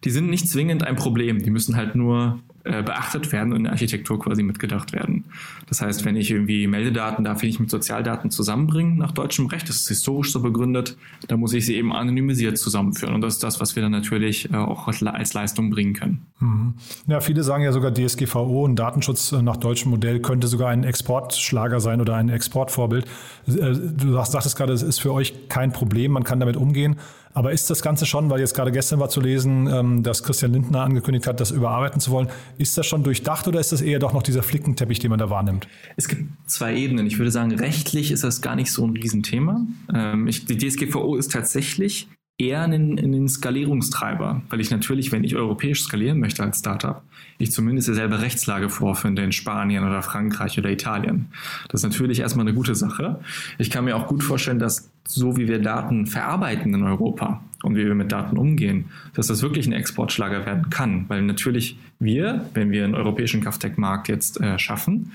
Die 0.03 0.09
sind 0.09 0.29
nicht 0.29 0.49
zwingend 0.49 0.83
ein 0.83 0.95
Problem, 0.95 1.41
die 1.41 1.49
müssen 1.49 1.75
halt 1.77 1.95
nur 1.95 2.39
äh, 2.67 2.83
beachtet 2.83 3.31
werden 3.31 3.51
und 3.53 3.59
in 3.59 3.63
der 3.63 3.73
Architektur 3.73 4.19
quasi 4.19 4.43
mitgedacht 4.43 4.93
werden. 4.93 5.25
Das 5.67 5.81
heißt, 5.81 6.05
wenn 6.05 6.15
ich 6.15 6.31
irgendwie 6.31 6.67
Meldedaten 6.67 7.23
darf 7.23 7.43
ich 7.43 7.49
nicht 7.49 7.59
mit 7.59 7.69
Sozialdaten 7.69 8.31
zusammenbringen 8.31 8.97
nach 8.97 9.11
deutschem 9.11 9.47
Recht, 9.47 9.69
das 9.69 9.77
ist 9.77 9.87
historisch 9.87 10.31
so 10.31 10.41
begründet, 10.41 10.97
dann 11.27 11.39
muss 11.39 11.53
ich 11.53 11.65
sie 11.65 11.75
eben 11.75 11.93
anonymisiert 11.93 12.57
zusammenführen. 12.57 13.15
Und 13.15 13.21
das 13.21 13.35
ist 13.35 13.43
das, 13.43 13.59
was 13.59 13.75
wir 13.75 13.83
dann 13.83 13.91
natürlich 13.91 14.51
äh, 14.51 14.57
auch 14.57 14.87
als 14.87 15.33
Leistung 15.33 15.69
bringen 15.69 15.93
können. 15.93 16.25
Mhm. 16.39 16.73
Ja, 17.07 17.21
viele 17.21 17.43
sagen 17.43 17.63
ja 17.63 17.71
sogar 17.71 17.93
DSGVO 17.93 18.65
und 18.65 18.75
Datenschutz 18.75 19.31
nach 19.31 19.57
deutschem 19.57 19.91
Modell 19.91 20.19
könnte 20.19 20.47
sogar 20.47 20.69
ein 20.69 20.83
Exportschlager 20.83 21.79
sein 21.79 22.01
oder 22.01 22.15
ein 22.15 22.29
Exportvorbild. 22.29 23.05
Äh, 23.47 23.51
du 23.51 24.13
sagtest 24.23 24.57
gerade, 24.57 24.73
es 24.73 24.83
ist 24.83 24.99
für 24.99 25.13
euch 25.13 25.49
kein 25.49 25.71
Problem, 25.71 26.11
man 26.11 26.23
kann 26.23 26.39
damit 26.39 26.57
umgehen. 26.57 26.97
Aber 27.37 27.51
ist 27.51 27.69
das 27.69 27.83
Ganze 27.83 28.07
schon, 28.07 28.31
weil 28.31 28.39
jetzt 28.39 28.55
gerade 28.55 28.71
gestern 28.71 28.99
war 28.99 29.09
zu 29.09 29.21
lesen, 29.21 29.67
ähm, 29.67 30.01
dass 30.01 30.23
Christian 30.23 30.53
Lindner 30.53 30.81
angekündigt 30.81 31.27
hat, 31.27 31.39
das 31.39 31.51
überarbeiten 31.51 32.01
zu 32.01 32.09
wollen, 32.09 32.29
ist 32.57 32.75
das 32.79 32.87
schon 32.87 33.03
durchdacht 33.03 33.47
oder 33.47 33.59
ist 33.59 33.71
das 33.71 33.81
eher 33.81 33.99
doch 33.99 34.11
noch 34.11 34.23
dieser 34.23 34.41
Flickenteppich, 34.41 34.97
den 34.97 35.11
man 35.11 35.19
da 35.19 35.29
wahrnimmt? 35.29 35.67
Es 35.97 36.07
gibt 36.07 36.23
zwei 36.47 36.75
Ebenen. 36.75 37.05
Ich 37.05 37.19
würde 37.19 37.29
sagen, 37.29 37.51
rechtlich 37.51 38.09
ist 38.09 38.23
das 38.23 38.41
gar 38.41 38.55
nicht 38.55 38.71
so 38.71 38.87
ein 38.87 38.89
Riesenthema. 38.89 39.61
Ähm, 39.93 40.25
die 40.25 40.57
DSGVO 40.57 41.15
ist 41.15 41.31
tatsächlich 41.31 42.07
eher 42.39 42.63
ein, 42.63 42.97
ein 42.97 43.27
Skalierungstreiber, 43.27 44.41
weil 44.49 44.59
ich 44.59 44.71
natürlich, 44.71 45.11
wenn 45.11 45.23
ich 45.23 45.35
europäisch 45.35 45.83
skalieren 45.83 46.19
möchte 46.19 46.41
als 46.41 46.59
Startup, 46.59 47.03
ich 47.37 47.51
zumindest 47.51 47.87
dieselbe 47.87 48.21
Rechtslage 48.21 48.69
vorfinde 48.69 49.23
in 49.23 49.31
Spanien 49.31 49.83
oder 49.83 50.01
Frankreich 50.01 50.57
oder 50.57 50.71
Italien. 50.71 51.27
Das 51.69 51.81
ist 51.81 51.89
natürlich 51.89 52.19
erstmal 52.19 52.47
eine 52.47 52.55
gute 52.55 52.73
Sache. 52.73 53.19
Ich 53.59 53.69
kann 53.69 53.85
mir 53.85 53.95
auch 53.95 54.07
gut 54.07 54.23
vorstellen, 54.23 54.59
dass 54.59 54.89
so 55.07 55.37
wie 55.37 55.47
wir 55.47 55.59
Daten 55.59 56.05
verarbeiten 56.05 56.73
in 56.73 56.83
Europa 56.83 57.41
und 57.63 57.75
wie 57.75 57.85
wir 57.85 57.95
mit 57.95 58.11
Daten 58.11 58.37
umgehen, 58.37 58.85
dass 59.13 59.27
das 59.27 59.41
wirklich 59.41 59.65
ein 59.65 59.73
Exportschlager 59.73 60.45
werden 60.45 60.69
kann. 60.69 61.05
Weil 61.07 61.23
natürlich 61.23 61.77
wir, 61.99 62.45
wenn 62.53 62.71
wir 62.71 62.83
einen 62.83 62.95
europäischen 62.95 63.41
GovTech-Markt 63.41 64.07
jetzt 64.09 64.39
äh, 64.39 64.59
schaffen, 64.59 65.11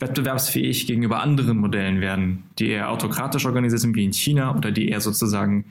wettbewerbsfähig 0.00 0.86
gegenüber 0.86 1.22
anderen 1.22 1.58
Modellen 1.58 2.00
werden, 2.00 2.42
die 2.58 2.68
eher 2.68 2.90
autokratisch 2.90 3.46
organisiert 3.46 3.80
sind, 3.80 3.94
wie 3.94 4.04
in 4.04 4.12
China 4.12 4.54
oder 4.56 4.72
die 4.72 4.88
eher 4.88 5.00
sozusagen 5.00 5.64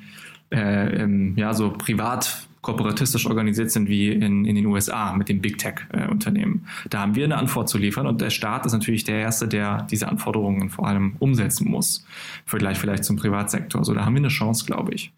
äh, 0.51 1.03
ähm, 1.03 1.33
ja, 1.37 1.53
so 1.53 1.71
privat 1.71 2.47
kooperatistisch 2.65 3.27
organisiert 3.27 3.69
sind 3.69 3.87
wie 3.87 4.09
in, 4.09 4.43
in 4.43 4.55
den 4.55 4.65
USA 4.65 5.13
mit 5.13 5.29
den 5.29 5.39
Big 5.39 5.59
Tech-Unternehmen. 5.59 6.65
Äh, 6.85 6.89
da 6.89 7.01
haben 7.01 7.13
wir 7.13 7.23
eine 7.23 7.37
Antwort 7.37 7.69
zu 7.69 7.77
liefern 7.77 8.07
und 8.07 8.21
der 8.21 8.31
Staat 8.31 8.65
ist 8.65 8.73
natürlich 8.73 9.03
der 9.03 9.19
Erste, 9.19 9.47
der 9.47 9.83
diese 9.91 10.07
Anforderungen 10.07 10.71
vor 10.71 10.87
allem 10.87 11.15
umsetzen 11.19 11.69
muss. 11.69 12.07
Vergleich 12.47 12.79
vielleicht 12.79 13.03
zum 13.03 13.17
Privatsektor. 13.17 13.85
So, 13.85 13.93
da 13.93 14.03
haben 14.03 14.15
wir 14.15 14.21
eine 14.21 14.29
Chance, 14.29 14.65
glaube 14.65 14.95
ich. 14.95 15.13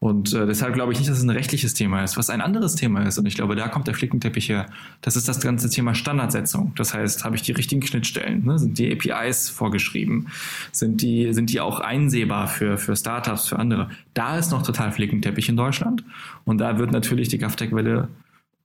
Und 0.00 0.32
äh, 0.32 0.46
deshalb 0.46 0.74
glaube 0.74 0.92
ich 0.92 0.98
nicht, 0.98 1.10
dass 1.10 1.18
es 1.18 1.24
ein 1.24 1.30
rechtliches 1.30 1.74
Thema 1.74 2.04
ist, 2.04 2.16
was 2.16 2.30
ein 2.30 2.40
anderes 2.40 2.76
Thema 2.76 3.02
ist. 3.02 3.18
Und 3.18 3.26
ich 3.26 3.34
glaube, 3.34 3.56
da 3.56 3.66
kommt 3.68 3.88
der 3.88 3.94
Flickenteppich 3.94 4.48
her. 4.48 4.66
Das 5.00 5.16
ist 5.16 5.28
das 5.28 5.40
ganze 5.40 5.68
Thema 5.70 5.94
Standardsetzung. 5.94 6.72
Das 6.76 6.94
heißt, 6.94 7.24
habe 7.24 7.34
ich 7.34 7.42
die 7.42 7.52
richtigen 7.52 7.84
Schnittstellen? 7.84 8.44
Ne? 8.44 8.58
Sind 8.58 8.78
die 8.78 8.92
APIs 8.92 9.50
vorgeschrieben? 9.50 10.28
Sind 10.70 11.02
die, 11.02 11.32
sind 11.32 11.50
die 11.50 11.60
auch 11.60 11.80
einsehbar 11.80 12.46
für, 12.46 12.78
für 12.78 12.94
Startups, 12.94 13.48
für 13.48 13.58
andere? 13.58 13.90
Da 14.14 14.38
ist 14.38 14.52
noch 14.52 14.62
total 14.62 14.92
Flickenteppich 14.92 15.48
in 15.48 15.56
Deutschland. 15.56 16.04
Und 16.44 16.58
da 16.58 16.78
wird 16.78 16.92
natürlich 16.92 17.28
die 17.28 17.38
GovTech-Welle 17.38 18.08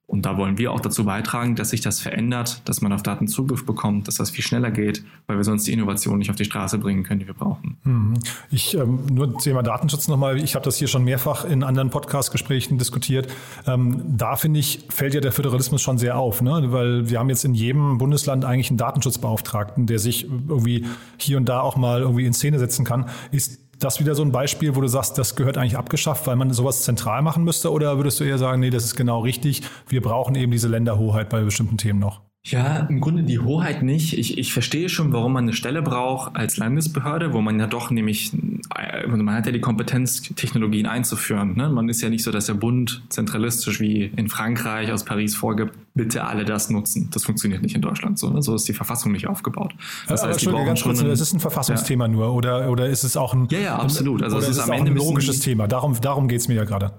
und 0.05 0.25
da 0.25 0.37
wollen 0.37 0.57
wir 0.57 0.73
auch 0.73 0.81
dazu 0.81 1.05
beitragen, 1.05 1.55
dass 1.55 1.69
sich 1.69 1.79
das 1.81 2.01
verändert, 2.01 2.61
dass 2.65 2.81
man 2.81 2.91
auf 2.91 3.03
Daten 3.03 3.27
Zugriff 3.27 3.65
bekommt, 3.65 4.07
dass 4.07 4.15
das 4.15 4.31
viel 4.31 4.43
schneller 4.43 4.69
geht, 4.69 5.03
weil 5.27 5.37
wir 5.37 5.43
sonst 5.45 5.65
die 5.65 5.71
Innovation 5.71 6.17
nicht 6.17 6.29
auf 6.29 6.35
die 6.35 6.43
Straße 6.43 6.77
bringen 6.77 7.03
können, 7.03 7.21
die 7.21 7.27
wir 7.27 7.33
brauchen. 7.33 7.77
Mhm. 7.83 8.13
Ich 8.51 8.75
ähm, 8.75 9.05
nur 9.09 9.37
Thema 9.37 9.63
Datenschutz 9.63 10.09
nochmal. 10.09 10.37
Ich 10.43 10.55
habe 10.55 10.65
das 10.65 10.75
hier 10.75 10.89
schon 10.89 11.05
mehrfach 11.05 11.45
in 11.45 11.63
anderen 11.63 11.89
Podcast-Gesprächen 11.89 12.77
diskutiert. 12.77 13.31
Ähm, 13.65 14.03
da 14.05 14.35
finde 14.35 14.59
ich, 14.59 14.85
fällt 14.89 15.13
ja 15.13 15.21
der 15.21 15.31
Föderalismus 15.31 15.81
schon 15.81 15.97
sehr 15.97 16.17
auf, 16.17 16.41
ne? 16.41 16.71
weil 16.71 17.09
wir 17.09 17.17
haben 17.17 17.29
jetzt 17.29 17.45
in 17.45 17.55
jedem 17.55 17.97
Bundesland 17.97 18.43
eigentlich 18.43 18.69
einen 18.69 18.77
Datenschutzbeauftragten, 18.77 19.87
der 19.87 19.99
sich 19.99 20.25
irgendwie 20.25 20.85
hier 21.17 21.37
und 21.37 21.47
da 21.47 21.61
auch 21.61 21.77
mal 21.77 22.01
irgendwie 22.01 22.25
in 22.25 22.33
Szene 22.33 22.59
setzen 22.59 22.83
kann. 22.83 23.07
Ist 23.31 23.62
das 23.79 23.99
wieder 23.99 24.15
so 24.15 24.23
ein 24.23 24.31
Beispiel, 24.31 24.75
wo 24.75 24.81
du 24.81 24.87
sagst, 24.87 25.17
das 25.17 25.35
gehört 25.35 25.57
eigentlich 25.57 25.77
abgeschafft, 25.77 26.27
weil 26.27 26.35
man 26.35 26.51
sowas 26.51 26.83
zentral 26.83 27.21
machen 27.21 27.43
müsste? 27.43 27.71
Oder 27.71 27.97
würdest 27.97 28.19
du 28.19 28.23
eher 28.23 28.37
sagen, 28.37 28.59
nee, 28.59 28.69
das 28.69 28.85
ist 28.85 28.95
genau 28.95 29.21
richtig, 29.21 29.63
wir 29.87 30.01
brauchen 30.01 30.35
eben 30.35 30.51
diese 30.51 30.67
Länderhoheit 30.67 31.29
bei 31.29 31.41
bestimmten 31.43 31.77
Themen 31.77 31.99
noch? 31.99 32.21
Ja, 32.45 32.87
im 32.89 32.99
Grunde 32.99 33.23
die 33.23 33.39
Hoheit 33.39 33.83
nicht. 33.83 34.17
Ich, 34.17 34.37
ich 34.37 34.51
verstehe 34.51 34.89
schon, 34.89 35.13
warum 35.13 35.31
man 35.31 35.45
eine 35.45 35.53
Stelle 35.53 35.81
braucht 35.81 36.35
als 36.35 36.57
Landesbehörde, 36.57 37.31
wo 37.31 37.39
man 37.39 37.57
ja 37.57 37.67
doch 37.67 37.89
nämlich, 37.89 38.33
äh, 38.77 39.07
man 39.07 39.33
hat 39.33 39.45
ja 39.45 39.53
die 39.53 39.61
Kompetenz, 39.61 40.21
Technologien 40.21 40.85
einzuführen. 40.85 41.55
Ne? 41.55 41.69
Man 41.69 41.87
ist 41.87 42.01
ja 42.01 42.09
nicht 42.09 42.21
so, 42.21 42.31
dass 42.31 42.47
der 42.47 42.55
Bund 42.55 43.01
zentralistisch 43.07 43.79
wie 43.79 44.11
in 44.17 44.27
Frankreich 44.27 44.91
aus 44.91 45.05
Paris 45.05 45.35
vorgibt, 45.35 45.73
bitte 45.93 46.25
alle 46.25 46.43
das 46.43 46.69
nutzen. 46.69 47.09
Das 47.13 47.23
funktioniert 47.23 47.61
nicht 47.61 47.75
in 47.75 47.81
Deutschland 47.81 48.19
so. 48.19 48.29
Ne? 48.29 48.41
So 48.41 48.55
ist 48.55 48.67
die 48.67 48.73
Verfassung 48.73 49.13
nicht 49.13 49.27
aufgebaut. 49.27 49.73
Das 50.09 50.19
Aber 50.19 50.31
heißt, 50.31 50.39
Entschuldige, 50.39 50.65
ganz 50.65 50.83
kurz, 50.83 51.01
es 51.01 51.21
ist 51.21 51.33
ein 51.33 51.39
Verfassungsthema 51.39 52.07
ja. 52.07 52.11
nur 52.11 52.33
oder, 52.33 52.69
oder 52.69 52.89
ist 52.89 53.05
es 53.05 53.15
auch 53.15 53.33
ein... 53.33 53.47
Ja, 53.51 53.59
ja, 53.59 53.75
absolut. 53.77 54.21
Also 54.21 54.39
es 54.39 54.49
ist, 54.49 54.57
ist 54.57 54.63
am 54.63 54.73
Ende 54.73 54.91
ein 54.91 54.97
logisches 54.97 55.39
Thema. 55.39 55.69
Darum, 55.69 55.95
darum 56.01 56.27
geht 56.27 56.41
es 56.41 56.49
mir 56.49 56.55
ja 56.55 56.65
gerade. 56.65 56.91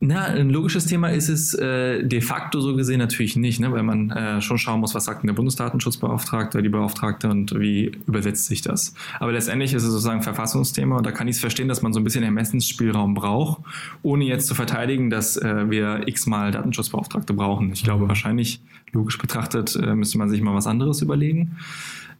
Na, 0.00 0.24
ein 0.24 0.50
logisches 0.50 0.86
Thema 0.86 1.08
ist 1.08 1.28
es 1.28 1.54
äh, 1.54 2.02
de 2.02 2.20
facto 2.20 2.60
so 2.60 2.74
gesehen 2.76 2.98
natürlich 2.98 3.36
nicht, 3.36 3.60
ne? 3.60 3.72
weil 3.72 3.84
man 3.84 4.10
äh, 4.10 4.40
schon 4.42 4.58
schauen 4.58 4.80
muss, 4.80 4.94
was 4.94 5.04
sagt 5.04 5.22
denn 5.22 5.28
der 5.28 5.34
Bundesdatenschutzbeauftragte, 5.34 6.62
die 6.62 6.68
Beauftragte 6.68 7.28
und 7.28 7.58
wie 7.58 7.92
übersetzt 8.06 8.46
sich 8.46 8.60
das. 8.60 8.94
Aber 9.18 9.32
letztendlich 9.32 9.72
ist 9.72 9.84
es 9.84 9.90
sozusagen 9.90 10.18
ein 10.18 10.22
Verfassungsthema 10.22 10.98
und 10.98 11.06
da 11.06 11.12
kann 11.12 11.28
ich 11.28 11.36
es 11.36 11.40
verstehen, 11.40 11.68
dass 11.68 11.80
man 11.80 11.92
so 11.92 12.00
ein 12.00 12.04
bisschen 12.04 12.24
Ermessensspielraum 12.24 13.14
braucht, 13.14 13.62
ohne 14.02 14.24
jetzt 14.24 14.46
zu 14.46 14.54
verteidigen, 14.54 15.10
dass 15.10 15.36
äh, 15.36 15.70
wir 15.70 16.06
x-mal 16.06 16.50
Datenschutzbeauftragte 16.50 17.32
brauchen. 17.32 17.72
Ich 17.72 17.84
glaube, 17.84 18.06
wahrscheinlich, 18.08 18.60
logisch 18.92 19.16
betrachtet, 19.16 19.74
äh, 19.76 19.94
müsste 19.94 20.18
man 20.18 20.28
sich 20.28 20.42
mal 20.42 20.54
was 20.54 20.66
anderes 20.66 21.00
überlegen. 21.00 21.56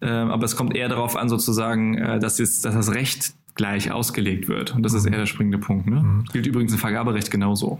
Ähm, 0.00 0.30
aber 0.30 0.44
es 0.44 0.56
kommt 0.56 0.74
eher 0.74 0.88
darauf 0.88 1.16
an, 1.16 1.28
sozusagen, 1.28 1.98
äh, 1.98 2.18
dass, 2.18 2.38
jetzt, 2.38 2.64
dass 2.64 2.74
das 2.74 2.94
Recht 2.94 3.34
gleich 3.54 3.92
ausgelegt 3.92 4.48
wird. 4.48 4.74
Und 4.74 4.82
das 4.82 4.94
ist 4.94 5.06
eher 5.06 5.18
der 5.18 5.26
springende 5.26 5.58
Punkt. 5.58 5.86
Ne? 5.86 6.02
Mhm. 6.02 6.24
Gilt 6.32 6.46
übrigens 6.46 6.72
im 6.72 6.78
Vergaberecht 6.78 7.30
genauso. 7.30 7.78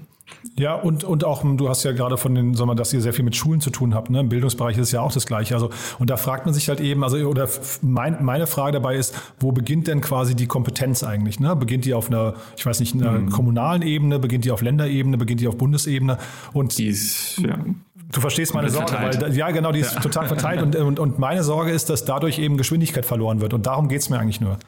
Ja, 0.56 0.74
und, 0.74 1.04
und 1.04 1.24
auch, 1.24 1.44
du 1.56 1.68
hast 1.68 1.82
ja 1.84 1.92
gerade 1.92 2.16
von 2.16 2.34
den, 2.34 2.54
sagen 2.54 2.70
wir, 2.70 2.74
dass 2.74 2.92
ihr 2.92 3.00
sehr 3.00 3.12
viel 3.12 3.24
mit 3.24 3.34
Schulen 3.34 3.60
zu 3.60 3.70
tun 3.70 3.94
habt. 3.94 4.08
Ne? 4.08 4.20
Im 4.20 4.28
Bildungsbereich 4.28 4.76
ist 4.76 4.88
es 4.88 4.92
ja 4.92 5.00
auch 5.00 5.12
das 5.12 5.26
Gleiche. 5.26 5.54
Also, 5.54 5.70
und 5.98 6.10
da 6.10 6.16
fragt 6.16 6.46
man 6.46 6.54
sich 6.54 6.68
halt 6.68 6.80
eben, 6.80 7.02
also, 7.02 7.16
oder 7.26 7.48
mein, 7.82 8.24
meine 8.24 8.46
Frage 8.46 8.72
dabei 8.72 8.96
ist, 8.96 9.14
wo 9.40 9.52
beginnt 9.52 9.88
denn 9.88 10.00
quasi 10.00 10.34
die 10.34 10.46
Kompetenz 10.46 11.02
eigentlich? 11.02 11.40
Ne? 11.40 11.56
Beginnt 11.56 11.84
die 11.84 11.94
auf 11.94 12.08
einer, 12.08 12.34
ich 12.56 12.64
weiß 12.64 12.80
nicht, 12.80 12.94
einer 12.94 13.12
mhm. 13.12 13.30
kommunalen 13.30 13.82
Ebene, 13.82 14.18
beginnt 14.18 14.44
die 14.44 14.52
auf 14.52 14.62
Länderebene, 14.62 15.18
beginnt 15.18 15.40
die 15.40 15.48
auf 15.48 15.58
Bundesebene? 15.58 16.18
Und 16.52 16.78
die 16.78 16.86
ist, 16.86 17.38
ja. 17.38 17.58
Du 18.12 18.20
verstehst 18.20 18.54
meine 18.54 18.70
Sorge, 18.70 18.92
verteilt. 18.92 19.20
weil 19.20 19.36
ja 19.36 19.50
genau, 19.50 19.72
die 19.72 19.80
ist 19.80 19.94
ja. 19.94 20.00
total 20.00 20.28
verteilt 20.28 20.62
und, 20.62 20.76
und, 20.76 21.00
und 21.00 21.18
meine 21.18 21.42
Sorge 21.42 21.72
ist, 21.72 21.90
dass 21.90 22.04
dadurch 22.04 22.38
eben 22.38 22.56
Geschwindigkeit 22.56 23.04
verloren 23.04 23.40
wird 23.40 23.54
und 23.54 23.66
darum 23.66 23.88
geht 23.88 24.02
es 24.02 24.08
mir 24.10 24.20
eigentlich 24.20 24.40
nur. 24.40 24.58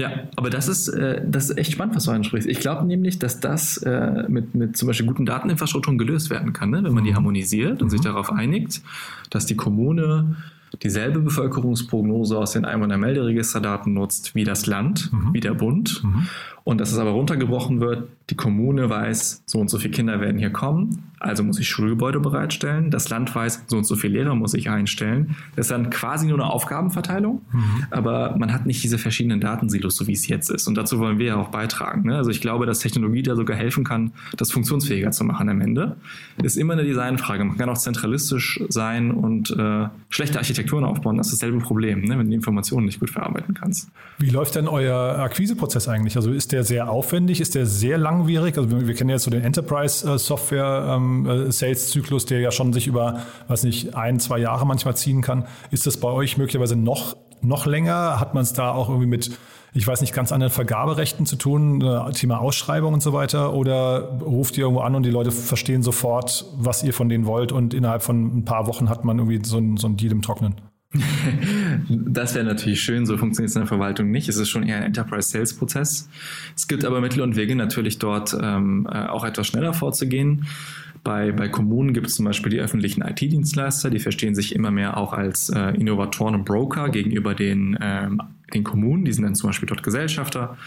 Ja, 0.00 0.12
aber 0.34 0.48
das 0.48 0.66
ist, 0.66 0.88
äh, 0.88 1.20
das 1.26 1.50
ist 1.50 1.58
echt 1.58 1.72
spannend, 1.72 1.94
was 1.94 2.04
du 2.04 2.10
ansprichst. 2.10 2.48
Ich 2.48 2.60
glaube 2.60 2.86
nämlich, 2.86 3.18
dass 3.18 3.38
das 3.38 3.76
äh, 3.78 4.24
mit, 4.28 4.54
mit 4.54 4.74
zum 4.74 4.88
Beispiel 4.88 5.06
guten 5.06 5.26
Dateninfrastrukturen 5.26 5.98
gelöst 5.98 6.30
werden 6.30 6.54
kann, 6.54 6.70
ne? 6.70 6.82
wenn 6.82 6.94
man 6.94 7.04
die 7.04 7.10
mhm. 7.10 7.16
harmonisiert 7.16 7.82
und 7.82 7.88
mhm. 7.88 7.90
sich 7.90 8.00
darauf 8.00 8.32
einigt, 8.32 8.80
dass 9.28 9.44
die 9.44 9.56
Kommune 9.56 10.36
dieselbe 10.82 11.20
Bevölkerungsprognose 11.20 12.38
aus 12.38 12.52
den 12.52 12.64
Einwohnermelderegisterdaten 12.64 13.92
nutzt 13.92 14.34
wie 14.34 14.44
das 14.44 14.64
Land, 14.66 15.12
mhm. 15.12 15.34
wie 15.34 15.40
der 15.40 15.52
Bund. 15.52 16.02
Mhm. 16.02 16.28
Und 16.64 16.80
dass 16.80 16.92
es 16.92 16.98
aber 16.98 17.10
runtergebrochen 17.10 17.80
wird, 17.80 18.08
die 18.30 18.36
Kommune 18.36 18.88
weiß, 18.88 19.42
so 19.44 19.58
und 19.58 19.68
so 19.68 19.78
viele 19.78 19.92
Kinder 19.92 20.20
werden 20.20 20.38
hier 20.38 20.50
kommen, 20.50 21.09
also 21.20 21.44
muss 21.44 21.58
ich 21.60 21.68
Schulgebäude 21.68 22.18
bereitstellen. 22.18 22.90
Das 22.90 23.10
Land 23.10 23.34
weiß, 23.34 23.64
so 23.66 23.76
und 23.76 23.84
so 23.84 23.94
viele 23.94 24.14
Lehrer 24.14 24.34
muss 24.34 24.54
ich 24.54 24.70
einstellen. 24.70 25.36
Das 25.54 25.66
ist 25.66 25.70
dann 25.70 25.90
quasi 25.90 26.26
nur 26.26 26.38
eine 26.38 26.50
Aufgabenverteilung, 26.50 27.42
mhm. 27.52 27.84
aber 27.90 28.36
man 28.38 28.54
hat 28.54 28.64
nicht 28.64 28.82
diese 28.82 28.96
verschiedenen 28.96 29.38
Datensilos, 29.38 29.96
so 29.96 30.06
wie 30.06 30.14
es 30.14 30.26
jetzt 30.28 30.48
ist. 30.48 30.66
Und 30.66 30.76
dazu 30.76 30.98
wollen 30.98 31.18
wir 31.18 31.26
ja 31.26 31.36
auch 31.36 31.48
beitragen. 31.48 32.08
Ne? 32.08 32.16
Also 32.16 32.30
ich 32.30 32.40
glaube, 32.40 32.64
dass 32.64 32.78
Technologie 32.78 33.22
da 33.22 33.36
sogar 33.36 33.54
helfen 33.54 33.84
kann, 33.84 34.12
das 34.38 34.50
funktionsfähiger 34.50 35.10
zu 35.10 35.24
machen 35.24 35.50
am 35.50 35.60
Ende. 35.60 35.96
Ist 36.42 36.56
immer 36.56 36.72
eine 36.72 36.84
Designfrage. 36.84 37.44
Man 37.44 37.58
kann 37.58 37.68
auch 37.68 37.78
zentralistisch 37.78 38.58
sein 38.70 39.10
und 39.10 39.50
äh, 39.50 39.88
schlechte 40.08 40.38
Architekturen 40.38 40.84
aufbauen. 40.84 41.18
Das 41.18 41.26
ist 41.26 41.42
dasselbe 41.42 41.58
Problem, 41.58 42.00
ne? 42.00 42.18
wenn 42.18 42.24
du 42.24 42.30
die 42.30 42.36
Informationen 42.36 42.86
nicht 42.86 42.98
gut 42.98 43.10
verarbeiten 43.10 43.52
kannst. 43.52 43.90
Wie 44.18 44.30
läuft 44.30 44.54
denn 44.54 44.68
euer 44.68 45.18
Akquiseprozess 45.18 45.86
eigentlich? 45.86 46.16
Also 46.16 46.32
ist 46.32 46.52
der 46.52 46.64
sehr 46.64 46.88
aufwendig? 46.88 47.42
Ist 47.42 47.54
der 47.54 47.66
sehr 47.66 47.98
langwierig? 47.98 48.56
Also 48.56 48.70
wir, 48.70 48.88
wir 48.88 48.94
kennen 48.94 49.10
jetzt 49.10 49.24
so 49.24 49.30
den 49.30 49.42
Enterprise-Software- 49.42 50.86
ähm, 51.10 51.26
äh, 51.26 51.52
Sales-Zyklus, 51.52 52.26
der 52.26 52.40
ja 52.40 52.50
schon 52.50 52.72
sich 52.72 52.86
über, 52.86 53.20
weiß 53.48 53.64
nicht, 53.64 53.94
ein, 53.94 54.20
zwei 54.20 54.38
Jahre 54.38 54.66
manchmal 54.66 54.96
ziehen 54.96 55.22
kann. 55.22 55.46
Ist 55.70 55.86
das 55.86 55.96
bei 55.96 56.08
euch 56.08 56.36
möglicherweise 56.38 56.76
noch, 56.76 57.16
noch 57.42 57.66
länger? 57.66 58.20
Hat 58.20 58.34
man 58.34 58.42
es 58.42 58.52
da 58.52 58.72
auch 58.72 58.88
irgendwie 58.88 59.06
mit, 59.06 59.30
ich 59.72 59.86
weiß 59.86 60.00
nicht, 60.00 60.12
ganz 60.12 60.32
anderen 60.32 60.52
Vergaberechten 60.52 61.26
zu 61.26 61.36
tun, 61.36 61.80
äh, 61.82 62.12
Thema 62.12 62.40
Ausschreibung 62.40 62.94
und 62.94 63.02
so 63.02 63.12
weiter? 63.12 63.52
Oder 63.54 64.18
ruft 64.20 64.56
ihr 64.56 64.64
irgendwo 64.64 64.82
an 64.82 64.94
und 64.94 65.04
die 65.04 65.10
Leute 65.10 65.30
verstehen 65.30 65.82
sofort, 65.82 66.46
was 66.56 66.82
ihr 66.82 66.92
von 66.92 67.08
denen 67.08 67.26
wollt 67.26 67.52
und 67.52 67.74
innerhalb 67.74 68.02
von 68.02 68.38
ein 68.38 68.44
paar 68.44 68.66
Wochen 68.66 68.88
hat 68.88 69.04
man 69.04 69.18
irgendwie 69.18 69.40
so 69.44 69.58
ein, 69.58 69.76
so 69.76 69.88
ein 69.88 69.96
Deal 69.96 70.12
im 70.12 70.22
Trocknen? 70.22 70.54
Das 71.88 72.34
wäre 72.34 72.44
natürlich 72.44 72.80
schön, 72.80 73.06
so 73.06 73.16
funktioniert 73.16 73.50
es 73.50 73.56
in 73.56 73.62
der 73.62 73.68
Verwaltung 73.68 74.10
nicht. 74.10 74.28
Es 74.28 74.36
ist 74.36 74.48
schon 74.48 74.64
eher 74.64 74.78
ein 74.78 74.82
Enterprise-Sales-Prozess. 74.84 76.08
Es 76.56 76.68
gibt 76.68 76.84
aber 76.84 77.00
Mittel 77.00 77.22
und 77.22 77.36
Wege, 77.36 77.54
natürlich 77.54 77.98
dort 77.98 78.36
ähm, 78.40 78.88
äh, 78.90 79.06
auch 79.06 79.24
etwas 79.24 79.46
schneller 79.46 79.72
vorzugehen. 79.72 80.46
Bei, 81.02 81.32
bei 81.32 81.48
Kommunen 81.48 81.94
gibt 81.94 82.08
es 82.08 82.16
zum 82.16 82.26
Beispiel 82.26 82.50
die 82.50 82.60
öffentlichen 82.60 83.00
IT-Dienstleister, 83.00 83.88
die 83.88 84.00
verstehen 84.00 84.34
sich 84.34 84.54
immer 84.54 84.70
mehr 84.70 84.98
auch 84.98 85.14
als 85.14 85.48
äh, 85.48 85.70
Innovatoren 85.70 86.34
und 86.34 86.44
Broker 86.44 86.90
gegenüber 86.90 87.34
den, 87.34 87.78
ähm, 87.80 88.20
den 88.52 88.64
Kommunen. 88.64 89.06
Die 89.06 89.12
sind 89.12 89.24
dann 89.24 89.34
zum 89.34 89.48
Beispiel 89.48 89.66
dort 89.66 89.82
Gesellschafter 89.82 90.58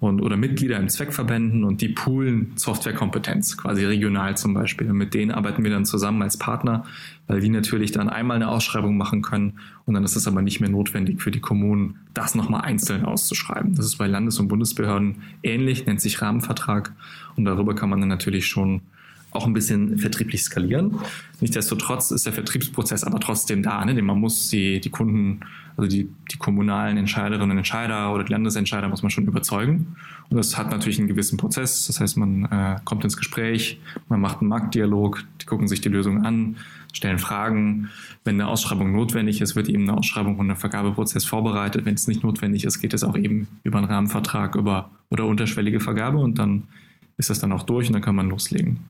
und, 0.00 0.22
oder 0.22 0.38
Mitglieder 0.38 0.78
in 0.78 0.88
Zweckverbänden 0.88 1.62
und 1.62 1.82
die 1.82 1.90
poolen 1.90 2.52
Softwarekompetenz, 2.56 3.58
quasi 3.58 3.84
regional 3.84 4.34
zum 4.36 4.54
Beispiel. 4.54 4.90
Und 4.90 4.96
mit 4.96 5.12
denen 5.12 5.30
arbeiten 5.30 5.62
wir 5.62 5.70
dann 5.70 5.84
zusammen 5.84 6.22
als 6.22 6.38
Partner, 6.38 6.84
weil 7.26 7.40
die 7.40 7.50
natürlich 7.50 7.92
dann 7.92 8.08
einmal 8.08 8.36
eine 8.36 8.48
Ausschreibung 8.48 8.96
machen 8.96 9.20
können 9.20 9.58
und 9.84 9.92
dann 9.92 10.04
ist 10.04 10.16
es 10.16 10.26
aber 10.26 10.40
nicht 10.40 10.60
mehr 10.60 10.70
notwendig 10.70 11.20
für 11.20 11.30
die 11.30 11.40
Kommunen, 11.40 11.96
das 12.14 12.34
nochmal 12.34 12.62
einzeln 12.62 13.04
auszuschreiben. 13.04 13.74
Das 13.74 13.84
ist 13.84 13.98
bei 13.98 14.06
Landes- 14.06 14.40
und 14.40 14.48
Bundesbehörden 14.48 15.16
ähnlich, 15.42 15.84
nennt 15.84 16.00
sich 16.00 16.22
Rahmenvertrag 16.22 16.94
und 17.36 17.44
darüber 17.44 17.74
kann 17.74 17.90
man 17.90 18.00
dann 18.00 18.08
natürlich 18.08 18.46
schon 18.46 18.80
auch 19.32 19.46
ein 19.46 19.52
bisschen 19.52 19.98
vertrieblich 19.98 20.42
skalieren. 20.42 20.98
Nichtsdestotrotz 21.40 22.10
ist 22.10 22.26
der 22.26 22.32
Vertriebsprozess 22.32 23.04
aber 23.04 23.18
trotzdem 23.18 23.62
da, 23.62 23.84
ne? 23.84 23.94
denn 23.94 24.04
man 24.04 24.18
muss 24.18 24.48
die, 24.48 24.80
die 24.80 24.90
Kunden, 24.90 25.40
also 25.76 25.88
die, 25.88 26.08
die 26.30 26.36
kommunalen 26.36 26.98
Entscheiderinnen 26.98 27.50
und 27.50 27.58
Entscheider 27.58 28.12
oder 28.12 28.24
die 28.24 28.32
Landesentscheider 28.32 28.88
muss 28.88 29.02
man 29.02 29.10
schon 29.10 29.24
überzeugen. 29.24 29.96
Und 30.28 30.36
das 30.36 30.56
hat 30.56 30.70
natürlich 30.70 30.98
einen 30.98 31.08
gewissen 31.08 31.36
Prozess. 31.38 31.86
Das 31.86 32.00
heißt, 32.00 32.16
man 32.16 32.44
äh, 32.44 32.76
kommt 32.84 33.04
ins 33.04 33.16
Gespräch, 33.16 33.80
man 34.08 34.20
macht 34.20 34.40
einen 34.40 34.48
Marktdialog, 34.48 35.24
die 35.40 35.46
gucken 35.46 35.68
sich 35.68 35.80
die 35.80 35.88
Lösung 35.88 36.24
an, 36.24 36.56
stellen 36.92 37.18
Fragen. 37.18 37.88
Wenn 38.24 38.40
eine 38.40 38.48
Ausschreibung 38.48 38.92
notwendig 38.92 39.40
ist, 39.40 39.56
wird 39.56 39.68
eben 39.68 39.88
eine 39.88 39.96
Ausschreibung 39.96 40.38
und 40.38 40.50
ein 40.50 40.56
Vergabeprozess 40.56 41.24
vorbereitet. 41.24 41.84
Wenn 41.84 41.94
es 41.94 42.06
nicht 42.06 42.22
notwendig 42.22 42.64
ist, 42.64 42.80
geht 42.80 42.94
es 42.94 43.02
auch 43.02 43.16
eben 43.16 43.48
über 43.62 43.78
einen 43.78 43.88
Rahmenvertrag 43.88 44.54
über, 44.56 44.90
oder 45.10 45.26
unterschwellige 45.26 45.80
Vergabe 45.80 46.18
und 46.18 46.38
dann 46.38 46.64
ist 47.16 47.30
das 47.30 47.40
dann 47.40 47.52
auch 47.52 47.62
durch 47.62 47.88
und 47.88 47.94
dann 47.94 48.02
kann 48.02 48.16
man 48.16 48.28
loslegen. 48.28 48.88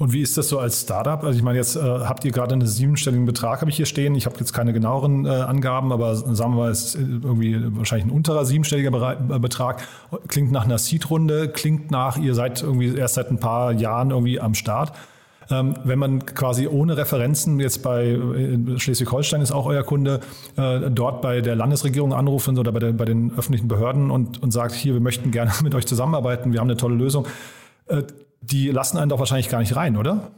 Und 0.00 0.14
wie 0.14 0.22
ist 0.22 0.38
das 0.38 0.48
so 0.48 0.58
als 0.58 0.80
Startup? 0.80 1.22
Also 1.24 1.36
ich 1.36 1.42
meine, 1.42 1.58
jetzt 1.58 1.76
äh, 1.76 1.80
habt 1.80 2.24
ihr 2.24 2.32
gerade 2.32 2.54
einen 2.54 2.66
siebenstelligen 2.66 3.26
Betrag, 3.26 3.60
habe 3.60 3.70
ich 3.70 3.76
hier 3.76 3.84
stehen. 3.84 4.14
Ich 4.14 4.24
habe 4.24 4.34
jetzt 4.40 4.54
keine 4.54 4.72
genaueren 4.72 5.26
äh, 5.26 5.28
Angaben, 5.28 5.92
aber 5.92 6.16
sagen 6.16 6.52
wir 6.52 6.62
mal, 6.62 6.70
es 6.70 6.94
ist 6.94 6.94
irgendwie 6.94 7.54
wahrscheinlich 7.76 8.06
ein 8.06 8.10
unterer 8.10 8.46
siebenstelliger 8.46 8.92
Be 8.92 9.38
Betrag. 9.38 9.86
Klingt 10.26 10.52
nach 10.52 10.64
einer 10.64 10.78
Seed-Runde, 10.78 11.50
klingt 11.50 11.90
nach, 11.90 12.16
ihr 12.16 12.34
seid 12.34 12.62
irgendwie 12.62 12.96
erst 12.96 13.16
seit 13.16 13.30
ein 13.30 13.40
paar 13.40 13.72
Jahren 13.72 14.10
irgendwie 14.10 14.40
am 14.40 14.54
Start. 14.54 14.94
Ähm, 15.50 15.74
wenn 15.84 15.98
man 15.98 16.24
quasi 16.24 16.66
ohne 16.66 16.96
Referenzen 16.96 17.60
jetzt 17.60 17.82
bei 17.82 18.18
Schleswig-Holstein 18.78 19.42
ist 19.42 19.52
auch 19.52 19.66
euer 19.66 19.82
Kunde, 19.82 20.20
äh, 20.56 20.90
dort 20.90 21.20
bei 21.20 21.42
der 21.42 21.56
Landesregierung 21.56 22.14
anruft 22.14 22.48
oder 22.48 22.72
bei, 22.72 22.78
der, 22.78 22.92
bei 22.92 23.04
den 23.04 23.32
öffentlichen 23.36 23.68
Behörden 23.68 24.10
und, 24.10 24.42
und 24.42 24.50
sagt, 24.50 24.72
hier, 24.72 24.94
wir 24.94 25.02
möchten 25.02 25.30
gerne 25.30 25.52
mit 25.62 25.74
euch 25.74 25.84
zusammenarbeiten, 25.84 26.54
wir 26.54 26.60
haben 26.60 26.70
eine 26.70 26.78
tolle 26.78 26.94
Lösung 26.94 27.26
äh, 27.88 28.02
die 28.40 28.68
lassen 28.68 28.98
einen 28.98 29.08
doch 29.08 29.18
wahrscheinlich 29.18 29.48
gar 29.48 29.60
nicht 29.60 29.76
rein, 29.76 29.96
oder? 29.96 30.30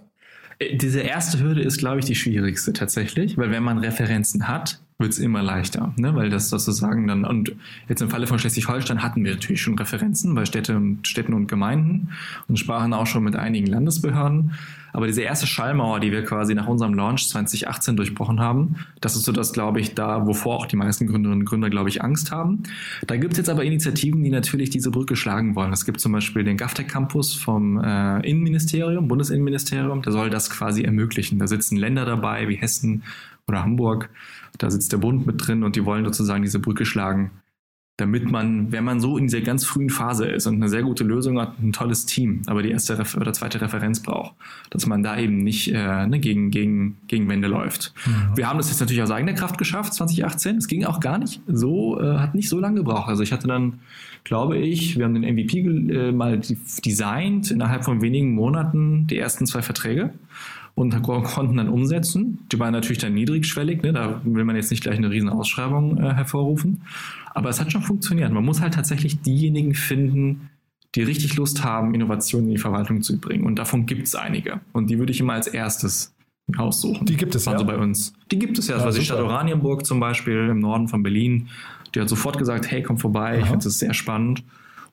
Äh, 0.59 0.77
diese 0.77 1.01
erste 1.01 1.41
Hürde 1.41 1.63
ist, 1.63 1.79
glaube 1.79 2.01
ich, 2.01 2.05
die 2.05 2.15
schwierigste 2.15 2.73
tatsächlich, 2.73 3.37
weil 3.39 3.51
wenn 3.51 3.63
man 3.63 3.79
Referenzen 3.79 4.49
hat, 4.49 4.81
wird 5.03 5.13
es 5.13 5.19
immer 5.19 5.43
leichter, 5.43 5.93
ne? 5.97 6.15
weil 6.15 6.31
das 6.31 6.49
sozusagen 6.49 7.07
dann, 7.07 7.25
und 7.25 7.55
jetzt 7.89 8.01
im 8.01 8.09
Falle 8.09 8.27
von 8.27 8.39
Schleswig-Holstein 8.39 9.03
hatten 9.03 9.23
wir 9.25 9.33
natürlich 9.33 9.61
schon 9.61 9.79
Referenzen 9.79 10.35
bei 10.35 10.47
Städte 10.47 10.81
Städten 11.03 11.35
und 11.35 11.47
Gemeinden 11.47 12.09
und 12.49 12.59
sprachen 12.59 12.95
auch 12.95 13.07
schon 13.07 13.25
mit 13.25 13.37
einigen 13.37 13.67
Landesbehörden. 13.67 14.53
Aber 14.95 15.07
diese 15.07 15.23
erste 15.23 15.47
Schallmauer, 15.47 16.01
die 16.01 16.13
wir 16.13 16.23
quasi 16.25 16.55
nach 16.55 16.67
unserem 16.67 16.95
Launch 16.95 17.27
2018 17.29 17.97
durchbrochen 17.97 18.41
haben, 18.41 18.77
das 19.01 19.17
ist 19.17 19.25
so 19.25 19.33
das, 19.33 19.53
glaube 19.53 19.81
ich, 19.81 19.95
da, 19.95 20.27
wovor 20.27 20.57
auch 20.57 20.67
die 20.67 20.77
meisten 20.77 21.07
Gründerinnen 21.07 21.41
und 21.41 21.47
Gründer, 21.47 21.71
glaube 21.71 21.89
ich, 21.89 22.03
Angst 22.03 22.31
haben. 22.31 22.65
Da 23.07 23.17
gibt 23.17 23.33
es 23.33 23.39
jetzt 23.39 23.49
aber 23.49 23.65
Initiativen, 23.65 24.23
die 24.23 24.31
natürlich 24.31 24.71
diese 24.71 24.91
Brücke 24.91 25.17
schlagen 25.17 25.57
wollen. 25.57 25.73
Es 25.73 25.87
gibt 25.87 26.01
zum 26.01 26.13
Beispiel 26.13 26.45
den 26.45 26.59
GovTech 26.59 26.89
Campus 26.89 27.35
vom 27.35 27.83
äh, 27.83 28.21
Innenministerium, 28.21 29.09
Bundesinnenministerium, 29.09 30.03
der 30.03 30.13
soll 30.13 30.29
das 30.29 30.51
quasi 30.51 30.83
ermöglichen. 30.83 31.39
Da 31.39 31.47
sitzen 31.47 31.77
Länder 31.77 32.05
dabei 32.05 32.49
wie 32.49 32.57
Hessen 32.57 33.03
oder 33.49 33.63
Hamburg 33.63 34.11
da 34.63 34.71
sitzt 34.71 34.93
der 34.93 34.99
Bund 34.99 35.27
mit 35.27 35.47
drin 35.47 35.65
und 35.65 35.75
die 35.77 35.85
wollen 35.85 36.05
sozusagen 36.05 36.43
diese 36.43 36.61
Brücke 36.61 36.87
schlagen, 36.87 37.33
damit 37.97 38.31
man, 38.31 38.73
wenn 38.73 38.85
man 38.85 39.01
so 39.01 39.19
in 39.19 39.27
dieser 39.27 39.43
ganz 39.43 39.65
frühen 39.65 39.91
Phase 39.91 40.27
ist 40.27 40.47
und 40.47 40.55
eine 40.55 40.69
sehr 40.69 40.83
gute 40.83 41.05
Lösung 41.05 41.39
hat, 41.39 41.59
ein 41.61 41.73
tolles 41.73 42.07
Team, 42.07 42.43
aber 42.47 42.63
die 42.63 42.71
erste 42.71 42.95
oder 42.95 43.33
zweite 43.33 43.61
Referenz 43.61 44.01
braucht, 44.01 44.35
dass 44.71 44.87
man 44.87 45.03
da 45.03 45.19
eben 45.19 45.39
nicht 45.39 45.69
äh, 45.69 46.07
ne, 46.07 46.19
gegen, 46.19 46.51
gegen, 46.51 46.99
gegen 47.09 47.29
Wände 47.29 47.49
läuft. 47.49 47.93
Mhm. 48.07 48.37
Wir 48.37 48.49
haben 48.49 48.57
das 48.57 48.71
jetzt 48.71 48.81
natürlich 48.81 49.03
aus 49.03 49.11
eigener 49.11 49.35
Kraft 49.35 49.59
geschafft, 49.59 49.95
2018. 49.95 50.57
Es 50.57 50.69
ging 50.69 50.85
auch 50.85 51.01
gar 51.01 51.19
nicht 51.19 51.43
so, 51.47 52.01
äh, 52.01 52.19
hat 52.19 52.35
nicht 52.35 52.49
so 52.49 52.59
lange 52.61 52.77
gebraucht. 52.77 53.09
Also 53.09 53.23
ich 53.23 53.33
hatte 53.33 53.47
dann, 53.47 53.81
glaube 54.25 54.59
ich, 54.59 54.97
wir 54.97 55.05
haben 55.05 55.21
den 55.21 55.35
MVP 55.35 55.59
äh, 55.59 56.13
mal 56.13 56.41
designt, 56.85 57.51
innerhalb 57.51 57.85
von 57.85 58.01
wenigen 58.01 58.33
Monaten 58.35 59.07
die 59.07 59.19
ersten 59.19 59.47
zwei 59.47 59.61
Verträge 59.61 60.15
und 60.75 61.03
konnten 61.03 61.57
dann 61.57 61.69
umsetzen. 61.69 62.47
Die 62.51 62.59
waren 62.59 62.73
natürlich 62.73 62.99
dann 62.99 63.15
niedrigschwellig, 63.15 63.83
ne? 63.83 63.93
da 63.93 64.21
will 64.25 64.45
man 64.45 64.57
jetzt 64.57 64.71
nicht 64.71 64.83
gleich 64.83 64.97
eine 64.97 65.11
riesen 65.11 65.29
Ausschreibung 65.29 65.99
äh, 65.99 66.15
hervorrufen. 66.15 66.83
Aber 67.35 67.51
es 67.51 67.61
hat 67.61 67.71
schon 67.73 67.83
funktioniert. 67.83 68.33
Man 68.33 68.45
muss 68.45 68.61
halt 68.61 68.75
tatsächlich 68.75 69.21
diejenigen 69.21 69.75
finden, 69.75 70.51
die 70.95 71.03
richtig 71.03 71.37
Lust 71.37 71.65
haben, 71.65 71.95
Innovationen 71.95 72.49
in 72.49 72.55
die 72.57 72.61
Verwaltung 72.61 73.03
zu 73.03 73.19
bringen. 73.19 73.45
Und 73.45 73.59
davon 73.59 73.87
gibt 73.87 74.07
es 74.07 74.15
einige. 74.15 74.61
Und 74.73 74.91
die 74.91 74.99
würde 74.99 75.13
ich 75.13 75.21
immer 75.21 75.35
als 75.35 75.47
erstes 75.47 76.15
aussuchen. 76.57 77.07
Die 77.07 77.17
gibt 77.17 77.35
es 77.35 77.47
ja. 77.47 77.53
Also 77.53 77.65
bei 77.65 77.77
uns. 77.77 78.13
Die 78.31 78.39
gibt 78.39 78.59
es 78.59 78.69
ja. 78.69 78.77
ja 78.77 78.85
also 78.85 78.99
die 78.99 79.05
Stadt 79.05 79.21
Oranienburg 79.21 79.87
zum 79.87 80.01
Beispiel 80.01 80.49
im 80.51 80.59
Norden 80.59 80.89
von 80.89 81.03
Berlin. 81.03 81.49
Die 81.95 82.01
hat 82.01 82.09
sofort 82.09 82.39
gesagt, 82.39 82.71
hey, 82.71 82.83
komm 82.83 82.99
vorbei, 82.99 83.33
Aha. 83.33 83.39
ich 83.39 83.47
finde 83.47 83.65
das 83.65 83.79
sehr 83.79 83.95
spannend. 83.95 84.43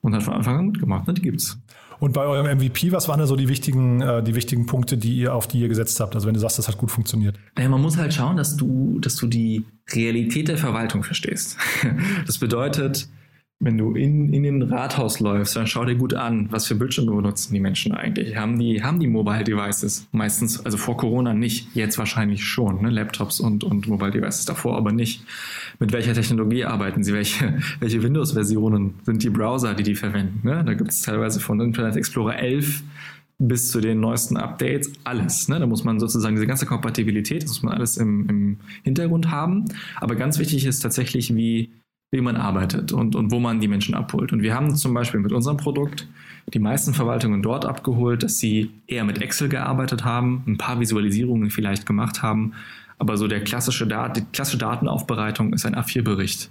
Und 0.02 0.14
hat 0.14 0.22
von 0.22 0.34
Anfang 0.34 0.58
an 0.58 0.66
mitgemacht. 0.68 1.06
Ne? 1.06 1.14
Die 1.14 1.22
gibt's. 1.22 1.58
Und 2.00 2.14
bei 2.14 2.24
eurem 2.24 2.58
MVP, 2.58 2.92
was 2.92 3.08
waren 3.08 3.20
da 3.20 3.26
so 3.26 3.36
die 3.36 3.48
wichtigen, 3.48 4.00
äh, 4.00 4.22
die 4.22 4.34
wichtigen 4.34 4.64
Punkte, 4.64 4.96
die 4.96 5.14
ihr, 5.16 5.34
auf 5.34 5.46
die 5.46 5.60
ihr 5.60 5.68
gesetzt 5.68 6.00
habt? 6.00 6.14
Also 6.14 6.26
wenn 6.26 6.34
du 6.34 6.40
sagst, 6.40 6.58
das 6.58 6.66
hat 6.66 6.78
gut 6.78 6.90
funktioniert. 6.90 7.38
Naja, 7.56 7.68
man 7.68 7.82
muss 7.82 7.98
halt 7.98 8.14
schauen, 8.14 8.38
dass 8.38 8.56
du, 8.56 8.98
dass 9.00 9.16
du 9.16 9.26
die 9.26 9.66
Realität 9.92 10.48
der 10.48 10.56
Verwaltung 10.56 11.04
verstehst. 11.04 11.56
Das 12.26 12.38
bedeutet, 12.38 13.08
wenn 13.62 13.76
du 13.76 13.94
in, 13.94 14.32
in 14.32 14.42
den 14.42 14.62
Rathaus 14.62 15.20
läufst, 15.20 15.54
dann 15.54 15.66
schau 15.66 15.84
dir 15.84 15.94
gut 15.94 16.14
an, 16.14 16.48
was 16.50 16.66
für 16.66 16.74
Bildschirme 16.74 17.12
benutzen 17.14 17.52
die 17.52 17.60
Menschen 17.60 17.92
eigentlich. 17.92 18.34
Haben 18.34 18.58
die, 18.58 18.82
haben 18.82 18.98
die 18.98 19.06
Mobile 19.06 19.44
Devices? 19.44 20.08
Meistens, 20.12 20.64
also 20.64 20.78
vor 20.78 20.96
Corona 20.96 21.34
nicht, 21.34 21.68
jetzt 21.74 21.98
wahrscheinlich 21.98 22.42
schon, 22.42 22.80
ne? 22.80 22.88
Laptops 22.88 23.38
und, 23.38 23.62
und 23.62 23.86
Mobile 23.86 24.12
Devices 24.12 24.46
davor 24.46 24.78
aber 24.78 24.92
nicht. 24.92 25.24
Mit 25.78 25.92
welcher 25.92 26.14
Technologie 26.14 26.64
arbeiten 26.64 27.04
sie? 27.04 27.12
Welche, 27.12 27.58
welche 27.80 28.02
Windows-Versionen 28.02 28.94
sind 29.04 29.22
die 29.22 29.30
Browser, 29.30 29.74
die 29.74 29.82
die 29.82 29.94
verwenden? 29.94 30.40
Ne? 30.42 30.64
Da 30.64 30.72
gibt 30.72 30.90
es 30.90 31.02
teilweise 31.02 31.38
von 31.38 31.60
Internet 31.60 31.96
Explorer 31.96 32.38
11 32.38 32.82
bis 33.38 33.70
zu 33.70 33.80
den 33.80 34.00
neuesten 34.00 34.38
Updates 34.38 34.90
alles. 35.04 35.48
Ne? 35.48 35.58
Da 35.60 35.66
muss 35.66 35.84
man 35.84 36.00
sozusagen 36.00 36.34
diese 36.34 36.46
ganze 36.46 36.64
Kompatibilität, 36.64 37.42
das 37.42 37.50
muss 37.50 37.62
man 37.62 37.74
alles 37.74 37.98
im, 37.98 38.28
im 38.28 38.56
Hintergrund 38.84 39.30
haben. 39.30 39.66
Aber 39.96 40.14
ganz 40.14 40.38
wichtig 40.38 40.64
ist 40.64 40.80
tatsächlich, 40.80 41.34
wie 41.34 41.70
wie 42.10 42.20
man 42.20 42.36
arbeitet 42.36 42.92
und, 42.92 43.14
und 43.14 43.30
wo 43.30 43.38
man 43.38 43.60
die 43.60 43.68
Menschen 43.68 43.94
abholt. 43.94 44.32
Und 44.32 44.42
wir 44.42 44.54
haben 44.54 44.74
zum 44.74 44.94
Beispiel 44.94 45.20
mit 45.20 45.32
unserem 45.32 45.56
Produkt 45.56 46.08
die 46.52 46.58
meisten 46.58 46.92
Verwaltungen 46.92 47.42
dort 47.42 47.64
abgeholt, 47.64 48.22
dass 48.22 48.38
sie 48.38 48.70
eher 48.86 49.04
mit 49.04 49.22
Excel 49.22 49.48
gearbeitet 49.48 50.04
haben, 50.04 50.42
ein 50.46 50.58
paar 50.58 50.80
Visualisierungen 50.80 51.50
vielleicht 51.50 51.86
gemacht 51.86 52.22
haben, 52.22 52.54
aber 52.98 53.16
so 53.16 53.28
der 53.28 53.42
klassische 53.42 53.86
Dat 53.86 54.16
die 54.16 54.24
klassische 54.32 54.58
Datenaufbereitung 54.58 55.52
ist 55.54 55.64
ein 55.64 55.74
A4-Bericht. 55.74 56.50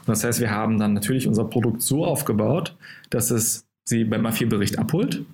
Und 0.00 0.08
das 0.08 0.24
heißt, 0.24 0.40
wir 0.40 0.50
haben 0.50 0.78
dann 0.78 0.94
natürlich 0.94 1.26
unser 1.26 1.44
Produkt 1.44 1.82
so 1.82 2.04
aufgebaut, 2.04 2.76
dass 3.10 3.30
es 3.30 3.66
sie 3.84 4.04
beim 4.04 4.24
A4-Bericht 4.24 4.78
abholt 4.78 5.24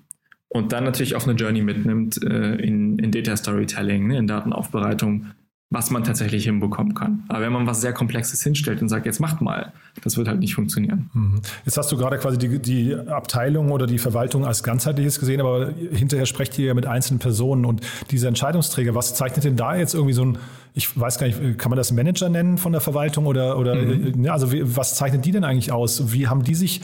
und 0.49 0.73
dann 0.73 0.85
natürlich 0.85 1.15
auf 1.15 1.29
eine 1.29 1.37
Journey 1.37 1.63
mitnimmt 1.63 2.23
äh, 2.23 2.57
in, 2.57 2.99
in 2.99 3.13
Data 3.13 3.37
Storytelling, 3.37 4.07
ne, 4.07 4.19
in 4.19 4.27
Datenaufbereitung, 4.27 5.27
was 5.69 5.91
man 5.91 6.05
tatsächlich 6.05 6.45
hinbekommen 6.45 6.95
kann. 6.95 7.25
Aber 7.29 7.41
wenn 7.41 7.53
man 7.53 7.67
was 7.67 7.81
sehr 7.81 7.93
Komplexes 7.93 8.41
hinstellt 8.43 8.81
und 8.83 8.89
sagt, 8.89 9.05
jetzt 9.05 9.19
macht 9.19 9.41
mal, 9.41 9.73
das 10.01 10.17
wird 10.17 10.29
halt 10.29 10.39
nicht 10.39 10.55
funktionieren. 10.55 11.11
Mhm. 11.13 11.41
Jetzt 11.65 11.77
hast 11.77 11.91
du 11.91 11.97
gerade 11.97 12.19
quasi 12.19 12.39
die, 12.39 12.61
die 12.61 12.95
Abteilung 12.95 13.73
oder 13.73 13.89
die 13.89 13.99
Verwaltung 13.99 14.45
als 14.45 14.63
ganzheitliches 14.63 15.19
gesehen, 15.19 15.41
aber 15.41 15.73
hinterher 15.91 16.27
sprecht 16.27 16.57
ihr 16.59 16.67
ja 16.67 16.75
mit 16.75 16.87
einzelnen 16.87 17.19
Personen 17.19 17.65
und 17.65 17.81
diese 18.13 18.29
Entscheidungsträger, 18.29 18.95
was 18.95 19.15
zeichnet 19.15 19.45
denn 19.45 19.57
da 19.57 19.75
jetzt 19.75 19.95
irgendwie 19.95 20.15
so 20.15 20.25
ein, 20.25 20.39
ich 20.75 20.99
weiß 20.99 21.19
gar 21.19 21.27
nicht, 21.27 21.59
kann 21.59 21.71
man 21.71 21.77
das 21.77 21.91
Manager 21.91 22.29
nennen 22.29 22.59
von 22.59 22.71
der 22.71 22.81
Verwaltung 22.81 23.27
oder, 23.27 23.59
oder 23.59 23.75
mhm. 23.75 24.23
ja, 24.23 24.33
also 24.33 24.53
wie, 24.53 24.77
was 24.77 24.95
zeichnet 24.95 25.25
die 25.25 25.33
denn 25.33 25.43
eigentlich 25.43 25.73
aus? 25.73 26.13
Wie 26.13 26.29
haben 26.29 26.45
die 26.45 26.55
sich 26.55 26.81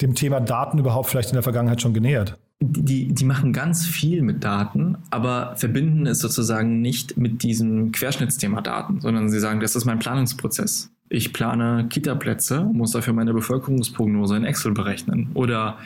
dem 0.00 0.16
Thema 0.16 0.40
Daten 0.40 0.78
überhaupt 0.78 1.08
vielleicht 1.08 1.28
in 1.28 1.34
der 1.34 1.44
Vergangenheit 1.44 1.80
schon 1.80 1.94
genähert? 1.94 2.36
Die, 2.66 3.12
die 3.12 3.24
machen 3.24 3.52
ganz 3.52 3.86
viel 3.86 4.22
mit 4.22 4.44
Daten, 4.44 4.96
aber 5.10 5.54
verbinden 5.56 6.06
es 6.06 6.18
sozusagen 6.18 6.80
nicht 6.80 7.16
mit 7.16 7.42
diesem 7.42 7.92
Querschnittsthema 7.92 8.60
Daten, 8.60 9.00
sondern 9.00 9.28
sie 9.30 9.40
sagen, 9.40 9.60
das 9.60 9.76
ist 9.76 9.84
mein 9.84 9.98
Planungsprozess. 9.98 10.90
Ich 11.10 11.32
plane 11.32 11.86
Kita-Plätze, 11.90 12.64
muss 12.64 12.92
dafür 12.92 13.12
meine 13.12 13.34
Bevölkerungsprognose 13.34 14.36
in 14.36 14.44
Excel 14.44 14.72
berechnen. 14.72 15.30
Oder 15.34 15.78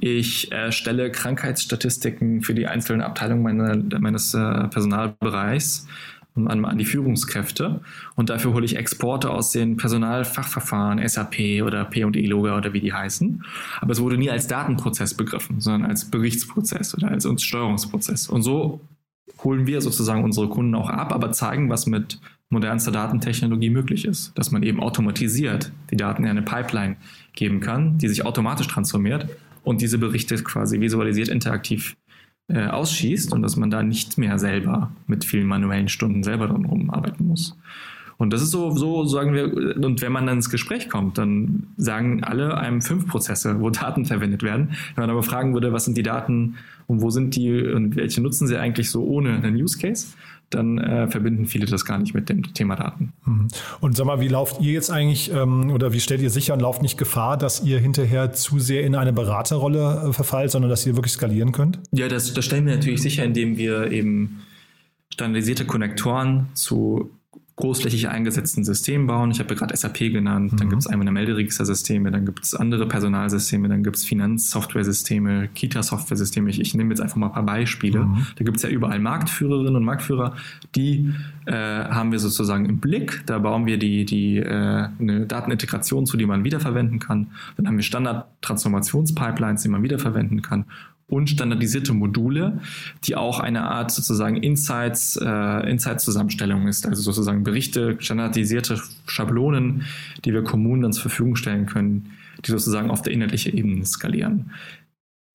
ich 0.00 0.52
erstelle 0.52 1.10
Krankheitsstatistiken 1.10 2.42
für 2.42 2.54
die 2.54 2.66
einzelnen 2.66 3.00
Abteilungen 3.00 3.42
meine, 3.42 3.82
meines 3.98 4.34
äh, 4.34 4.68
Personalbereichs 4.68 5.86
an, 6.36 6.64
an 6.64 6.78
die 6.78 6.84
Führungskräfte. 6.84 7.80
Und 8.14 8.30
dafür 8.30 8.52
hole 8.52 8.64
ich 8.64 8.76
Exporte 8.76 9.30
aus 9.30 9.50
den 9.50 9.76
Personalfachverfahren, 9.76 11.06
SAP 11.06 11.62
oder 11.64 11.84
P&E-Loga 11.84 12.56
oder 12.56 12.72
wie 12.72 12.80
die 12.80 12.92
heißen. 12.92 13.44
Aber 13.80 13.92
es 13.92 14.00
wurde 14.00 14.18
nie 14.18 14.30
als 14.30 14.46
Datenprozess 14.46 15.14
begriffen, 15.14 15.60
sondern 15.60 15.90
als 15.90 16.10
Berichtsprozess 16.10 16.94
oder 16.94 17.08
als 17.08 17.26
Steuerungsprozess. 17.42 18.28
Und 18.28 18.42
so 18.42 18.80
holen 19.42 19.66
wir 19.66 19.80
sozusagen 19.80 20.24
unsere 20.24 20.48
Kunden 20.48 20.74
auch 20.74 20.90
ab, 20.90 21.12
aber 21.12 21.32
zeigen, 21.32 21.70
was 21.70 21.86
mit 21.86 22.20
modernster 22.48 22.92
Datentechnologie 22.92 23.70
möglich 23.70 24.04
ist. 24.04 24.36
Dass 24.36 24.50
man 24.50 24.62
eben 24.62 24.80
automatisiert 24.80 25.72
die 25.90 25.96
Daten 25.96 26.24
in 26.24 26.30
eine 26.30 26.42
Pipeline 26.42 26.96
geben 27.34 27.60
kann, 27.60 27.98
die 27.98 28.08
sich 28.08 28.24
automatisch 28.24 28.68
transformiert 28.68 29.28
und 29.64 29.80
diese 29.80 29.98
Berichte 29.98 30.36
quasi 30.36 30.80
visualisiert 30.80 31.28
interaktiv 31.28 31.96
äh, 32.48 32.66
ausschießt 32.66 33.32
und 33.32 33.42
dass 33.42 33.56
man 33.56 33.70
da 33.70 33.82
nicht 33.82 34.18
mehr 34.18 34.38
selber 34.38 34.90
mit 35.06 35.24
vielen 35.24 35.46
manuellen 35.46 35.88
Stunden 35.88 36.22
selber 36.22 36.46
dran 36.48 36.64
rumarbeiten 36.64 37.26
muss. 37.26 37.56
Und 38.18 38.32
das 38.32 38.40
ist 38.40 38.50
so, 38.50 38.70
so 38.70 39.04
sagen 39.04 39.34
wir, 39.34 39.76
und 39.76 40.00
wenn 40.00 40.12
man 40.12 40.26
dann 40.26 40.36
ins 40.36 40.48
Gespräch 40.48 40.88
kommt, 40.88 41.18
dann 41.18 41.66
sagen 41.76 42.24
alle 42.24 42.56
einem 42.56 42.80
fünf 42.80 43.06
Prozesse, 43.06 43.60
wo 43.60 43.68
Daten 43.68 44.06
verwendet 44.06 44.42
werden. 44.42 44.70
Wenn 44.94 45.02
man 45.02 45.10
aber 45.10 45.22
fragen 45.22 45.52
würde, 45.52 45.72
was 45.72 45.84
sind 45.84 45.98
die 45.98 46.02
Daten 46.02 46.54
und 46.86 47.02
wo 47.02 47.10
sind 47.10 47.36
die 47.36 47.62
und 47.62 47.96
welche 47.96 48.22
nutzen 48.22 48.46
sie 48.46 48.56
eigentlich 48.56 48.90
so 48.90 49.04
ohne 49.04 49.34
einen 49.34 49.56
Use 49.56 49.78
Case, 49.78 50.14
dann 50.50 50.78
äh, 50.78 51.08
verbinden 51.08 51.46
viele 51.46 51.66
das 51.66 51.84
gar 51.84 51.98
nicht 51.98 52.14
mit 52.14 52.28
dem 52.28 52.54
Thema 52.54 52.76
Daten. 52.76 53.12
Mhm. 53.24 53.48
Und 53.80 53.96
sag 53.96 54.06
mal, 54.06 54.20
wie 54.20 54.28
lauft 54.28 54.60
ihr 54.60 54.72
jetzt 54.72 54.90
eigentlich 54.90 55.32
ähm, 55.32 55.70
oder 55.70 55.92
wie 55.92 56.00
stellt 56.00 56.20
ihr 56.20 56.30
sicher 56.30 56.54
und 56.54 56.60
lauft 56.60 56.82
nicht 56.82 56.96
Gefahr, 56.98 57.36
dass 57.36 57.64
ihr 57.64 57.78
hinterher 57.78 58.32
zu 58.32 58.58
sehr 58.58 58.84
in 58.84 58.94
eine 58.94 59.12
Beraterrolle 59.12 60.08
äh, 60.08 60.12
verfallt, 60.12 60.50
sondern 60.50 60.70
dass 60.70 60.86
ihr 60.86 60.96
wirklich 60.96 61.12
skalieren 61.12 61.52
könnt? 61.52 61.80
Ja, 61.90 62.08
das, 62.08 62.32
das 62.32 62.44
stellen 62.44 62.66
wir 62.66 62.74
natürlich 62.74 63.02
sicher, 63.02 63.24
indem 63.24 63.56
wir 63.56 63.90
eben 63.90 64.42
standardisierte 65.12 65.64
Konnektoren 65.64 66.48
zu 66.54 67.10
großflächig 67.56 68.08
eingesetzten 68.10 68.64
Systemen 68.64 69.06
bauen. 69.06 69.30
Ich 69.30 69.40
habe 69.40 69.54
ja 69.54 69.58
gerade 69.58 69.74
SAP 69.74 69.98
genannt, 69.98 70.52
mhm. 70.52 70.56
dann 70.58 70.68
gibt 70.68 70.82
es 70.82 70.86
einmal 70.86 71.10
Melderegistersysteme, 71.10 72.10
dann 72.10 72.26
gibt 72.26 72.44
es 72.44 72.54
andere 72.54 72.86
Personalsysteme, 72.86 73.68
dann 73.68 73.82
gibt 73.82 73.96
es 73.96 74.04
Finanzsoftware-Systeme, 74.04 75.48
Kita-Software-Systeme. 75.54 76.50
Ich, 76.50 76.60
ich, 76.60 76.74
nehme 76.74 76.90
jetzt 76.90 77.00
einfach 77.00 77.16
mal 77.16 77.28
ein 77.28 77.32
paar 77.32 77.46
Beispiele. 77.46 78.04
Mhm. 78.04 78.26
Da 78.36 78.44
gibt 78.44 78.58
es 78.58 78.62
ja 78.62 78.68
überall 78.68 78.98
Marktführerinnen 78.98 79.74
und 79.74 79.84
Marktführer, 79.84 80.36
die 80.74 81.14
äh, 81.46 81.52
haben 81.54 82.12
wir 82.12 82.18
sozusagen 82.18 82.66
im 82.66 82.78
Blick. 82.78 83.22
Da 83.24 83.38
bauen 83.38 83.64
wir 83.64 83.78
die, 83.78 84.04
die 84.04 84.36
äh, 84.36 84.88
eine 85.00 85.26
Datenintegration 85.26 86.04
zu, 86.04 86.18
die 86.18 86.26
man 86.26 86.44
wiederverwenden 86.44 86.98
kann. 86.98 87.28
Dann 87.56 87.68
haben 87.68 87.76
wir 87.76 87.84
Standard-Transformationspipelines, 87.84 89.62
die 89.62 89.68
man 89.68 89.82
wiederverwenden 89.82 90.42
kann 90.42 90.66
und 91.08 91.30
standardisierte 91.30 91.92
Module, 91.92 92.60
die 93.04 93.14
auch 93.14 93.38
eine 93.38 93.62
Art 93.62 93.92
sozusagen 93.92 94.36
Insights, 94.36 95.16
äh, 95.16 95.70
Insights-Zusammenstellung 95.70 96.66
ist, 96.66 96.86
also 96.86 97.00
sozusagen 97.02 97.44
Berichte, 97.44 97.96
standardisierte 98.00 98.80
Schablonen, 99.06 99.84
die 100.24 100.32
wir 100.32 100.42
Kommunen 100.42 100.82
dann 100.82 100.92
zur 100.92 101.02
Verfügung 101.02 101.36
stellen 101.36 101.66
können, 101.66 102.10
die 102.44 102.50
sozusagen 102.50 102.90
auf 102.90 103.02
der 103.02 103.12
inhaltlichen 103.12 103.56
Ebene 103.56 103.84
skalieren. 103.84 104.50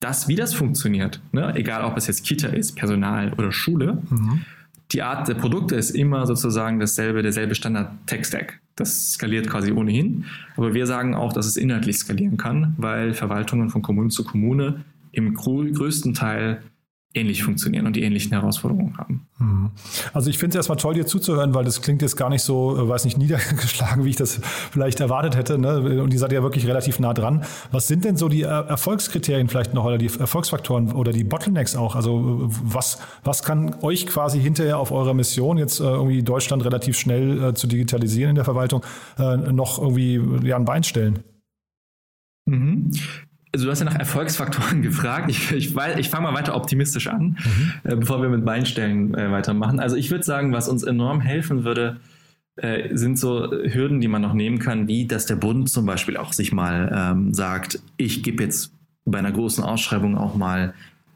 Das, 0.01 0.27
wie 0.27 0.35
das 0.35 0.53
funktioniert, 0.53 1.21
ne, 1.31 1.53
egal 1.55 1.85
ob 1.85 1.95
es 1.95 2.07
jetzt 2.07 2.25
Kita 2.25 2.47
ist, 2.47 2.75
Personal 2.75 3.33
oder 3.33 3.51
Schule, 3.51 4.01
mhm. 4.09 4.41
die 4.91 5.03
Art 5.03 5.27
der 5.27 5.35
Produkte 5.35 5.75
ist 5.75 5.91
immer 5.91 6.25
sozusagen 6.25 6.79
dasselbe, 6.79 7.21
derselbe 7.21 7.55
Standard-Tech-Stack. 7.55 8.59
Das 8.75 9.13
skaliert 9.13 9.47
quasi 9.47 9.71
ohnehin. 9.71 10.25
Aber 10.57 10.73
wir 10.73 10.87
sagen 10.87 11.13
auch, 11.13 11.33
dass 11.33 11.45
es 11.45 11.55
inhaltlich 11.55 11.97
skalieren 11.99 12.37
kann, 12.37 12.73
weil 12.77 13.13
Verwaltungen 13.13 13.69
von 13.69 13.83
Kommune 13.83 14.09
zu 14.09 14.23
Kommune 14.23 14.83
im 15.11 15.33
größten 15.33 16.13
Teil 16.13 16.61
ähnlich 17.13 17.43
funktionieren 17.43 17.85
und 17.85 17.95
die 17.95 18.03
ähnlichen 18.03 18.31
Herausforderungen 18.31 18.97
haben. 18.97 19.27
Mhm. 19.37 19.71
Also 20.13 20.29
ich 20.29 20.37
finde 20.37 20.51
es 20.51 20.55
erstmal 20.55 20.77
toll, 20.77 20.93
dir 20.93 21.05
zuzuhören, 21.05 21.53
weil 21.53 21.65
das 21.65 21.81
klingt 21.81 22.01
jetzt 22.01 22.15
gar 22.15 22.29
nicht 22.29 22.41
so, 22.41 22.77
äh, 22.77 22.87
weiß 22.87 23.03
nicht, 23.05 23.17
niedergeschlagen, 23.17 24.05
wie 24.05 24.11
ich 24.11 24.15
das 24.15 24.39
vielleicht 24.71 24.99
erwartet 25.01 25.35
hätte. 25.35 25.57
Ne? 25.57 26.01
Und 26.01 26.13
die 26.13 26.17
seid 26.17 26.31
ja 26.31 26.41
wirklich 26.41 26.67
relativ 26.67 26.99
nah 26.99 27.13
dran. 27.13 27.43
Was 27.71 27.87
sind 27.87 28.05
denn 28.05 28.15
so 28.15 28.29
die 28.29 28.43
Erfolgskriterien 28.43 29.49
vielleicht 29.49 29.73
noch 29.73 29.85
oder 29.85 29.97
die 29.97 30.07
Erfolgsfaktoren 30.07 30.93
oder 30.93 31.11
die 31.11 31.25
Bottlenecks 31.25 31.75
auch? 31.75 31.95
Also 31.95 32.49
was, 32.63 32.99
was 33.23 33.43
kann 33.43 33.75
euch 33.81 34.07
quasi 34.07 34.39
hinterher 34.39 34.77
auf 34.77 34.91
eurer 34.91 35.13
Mission, 35.13 35.57
jetzt 35.57 35.81
äh, 35.81 35.83
irgendwie 35.83 36.23
Deutschland 36.23 36.63
relativ 36.63 36.97
schnell 36.97 37.43
äh, 37.43 37.53
zu 37.53 37.67
digitalisieren 37.67 38.31
in 38.31 38.35
der 38.35 38.45
Verwaltung, 38.45 38.83
noch 39.17 39.79
irgendwie 39.79 40.21
ja, 40.43 40.55
ein 40.55 40.65
Bein 40.65 40.83
stellen? 40.83 41.19
Mhm. 42.45 42.91
Also 43.53 43.65
du 43.65 43.71
hast 43.71 43.79
ja 43.79 43.85
nach 43.85 43.99
Erfolgsfaktoren 43.99 44.81
gefragt. 44.81 45.29
Ich, 45.29 45.51
ich, 45.51 45.75
ich 45.75 46.09
fange 46.09 46.23
mal 46.23 46.33
weiter 46.33 46.55
optimistisch 46.55 47.07
an, 47.07 47.37
mhm. 47.43 47.73
äh, 47.83 47.95
bevor 47.95 48.21
wir 48.21 48.29
mit 48.29 48.45
Beinstellen 48.45 49.13
äh, 49.13 49.31
weitermachen. 49.31 49.79
Also 49.79 49.95
ich 49.95 50.09
würde 50.09 50.23
sagen, 50.23 50.53
was 50.53 50.69
uns 50.69 50.83
enorm 50.83 51.21
helfen 51.21 51.63
würde, 51.63 51.99
äh, 52.55 52.95
sind 52.95 53.17
so 53.17 53.49
Hürden, 53.51 54.01
die 54.01 54.07
man 54.07 54.21
noch 54.21 54.33
nehmen 54.33 54.59
kann, 54.59 54.87
wie 54.87 55.07
dass 55.07 55.25
der 55.25 55.35
Bund 55.35 55.69
zum 55.69 55.85
Beispiel 55.85 56.17
auch 56.17 56.33
sich 56.33 56.51
mal 56.51 56.91
ähm, 56.93 57.33
sagt, 57.33 57.79
ich 57.97 58.23
gebe 58.23 58.43
jetzt 58.43 58.73
bei 59.05 59.19
einer 59.19 59.31
großen 59.31 59.63
Ausschreibung 59.63 60.17
auch 60.17 60.35
mal 60.35 60.73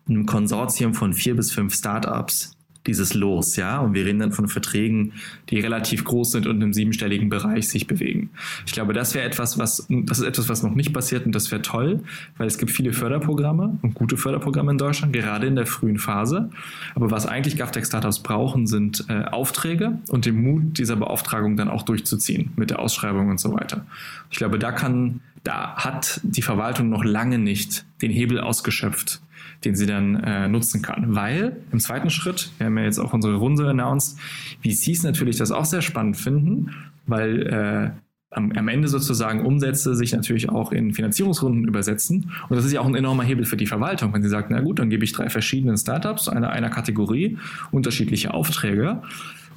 einem 0.07 0.25
Konsortium 0.25 0.93
von 0.93 1.13
vier 1.13 1.35
bis 1.35 1.51
fünf 1.51 1.73
Startups 1.73 2.54
dieses 2.87 3.13
Los, 3.13 3.55
ja. 3.55 3.79
Und 3.79 3.93
wir 3.93 4.05
reden 4.05 4.19
dann 4.19 4.31
von 4.31 4.47
Verträgen, 4.47 5.13
die 5.49 5.59
relativ 5.59 6.03
groß 6.03 6.31
sind 6.31 6.47
und 6.47 6.61
im 6.61 6.73
siebenstelligen 6.73 7.29
Bereich 7.29 7.67
sich 7.69 7.87
bewegen. 7.87 8.29
Ich 8.65 8.73
glaube, 8.73 8.93
das 8.93 9.15
wäre 9.15 9.25
etwas, 9.25 9.57
was, 9.57 9.87
das 9.89 10.19
ist 10.19 10.25
etwas, 10.25 10.49
was 10.49 10.63
noch 10.63 10.75
nicht 10.75 10.93
passiert 10.93 11.25
und 11.25 11.33
das 11.33 11.51
wäre 11.51 11.61
toll, 11.61 12.01
weil 12.37 12.47
es 12.47 12.57
gibt 12.57 12.71
viele 12.71 12.93
Förderprogramme 12.93 13.77
und 13.81 13.93
gute 13.93 14.17
Förderprogramme 14.17 14.71
in 14.71 14.77
Deutschland, 14.77 15.13
gerade 15.13 15.47
in 15.47 15.55
der 15.55 15.65
frühen 15.65 15.97
Phase. 15.97 16.49
Aber 16.93 17.11
was 17.11 17.25
eigentlich 17.25 17.57
GovTech-Startups 17.57 18.19
brauchen, 18.19 18.67
sind 18.67 19.05
äh, 19.09 19.25
Aufträge 19.25 19.99
und 20.09 20.25
den 20.25 20.41
Mut, 20.41 20.77
dieser 20.77 20.95
Beauftragung 20.95 21.57
dann 21.57 21.69
auch 21.69 21.83
durchzuziehen 21.83 22.51
mit 22.55 22.69
der 22.69 22.79
Ausschreibung 22.79 23.29
und 23.29 23.39
so 23.39 23.53
weiter. 23.53 23.85
Ich 24.31 24.37
glaube, 24.37 24.59
da 24.59 24.71
kann, 24.71 25.21
da 25.45 25.75
hat 25.75 26.19
die 26.23 26.41
Verwaltung 26.41 26.89
noch 26.89 27.05
lange 27.05 27.37
nicht 27.37 27.85
den 28.01 28.11
Hebel 28.11 28.39
ausgeschöpft, 28.39 29.21
den 29.63 29.75
sie 29.75 29.85
dann 29.85 30.15
äh, 30.15 30.47
nutzen 30.47 30.81
kann. 30.81 31.15
Weil 31.15 31.57
im 31.71 31.79
zweiten 31.79 32.09
Schritt, 32.09 32.51
wir 32.57 32.65
haben 32.65 32.77
ja 32.77 32.83
jetzt 32.83 32.99
auch 32.99 33.13
unsere 33.13 33.35
Runde 33.35 33.69
announced, 33.69 34.17
VCs 34.63 35.03
natürlich 35.03 35.37
das 35.37 35.51
auch 35.51 35.65
sehr 35.65 35.83
spannend 35.83 36.17
finden, 36.17 36.71
weil 37.05 37.47
äh, 37.47 37.91
am, 38.31 38.51
am, 38.53 38.67
Ende 38.67 38.87
sozusagen 38.87 39.45
Umsätze 39.45 39.95
sich 39.95 40.13
natürlich 40.13 40.49
auch 40.49 40.71
in 40.71 40.93
Finanzierungsrunden 40.93 41.67
übersetzen. 41.67 42.31
Und 42.49 42.55
das 42.55 42.65
ist 42.65 42.71
ja 42.71 42.81
auch 42.81 42.87
ein 42.87 42.95
enormer 42.95 43.23
Hebel 43.23 43.45
für 43.45 43.55
die 43.55 43.67
Verwaltung, 43.67 44.13
wenn 44.13 44.23
sie 44.23 44.29
sagt, 44.29 44.49
na 44.49 44.61
gut, 44.61 44.79
dann 44.79 44.89
gebe 44.89 45.03
ich 45.05 45.13
drei 45.13 45.29
verschiedenen 45.29 45.77
Startups 45.77 46.27
einer, 46.27 46.49
einer 46.49 46.71
Kategorie 46.71 47.37
unterschiedliche 47.71 48.33
Aufträge 48.33 49.03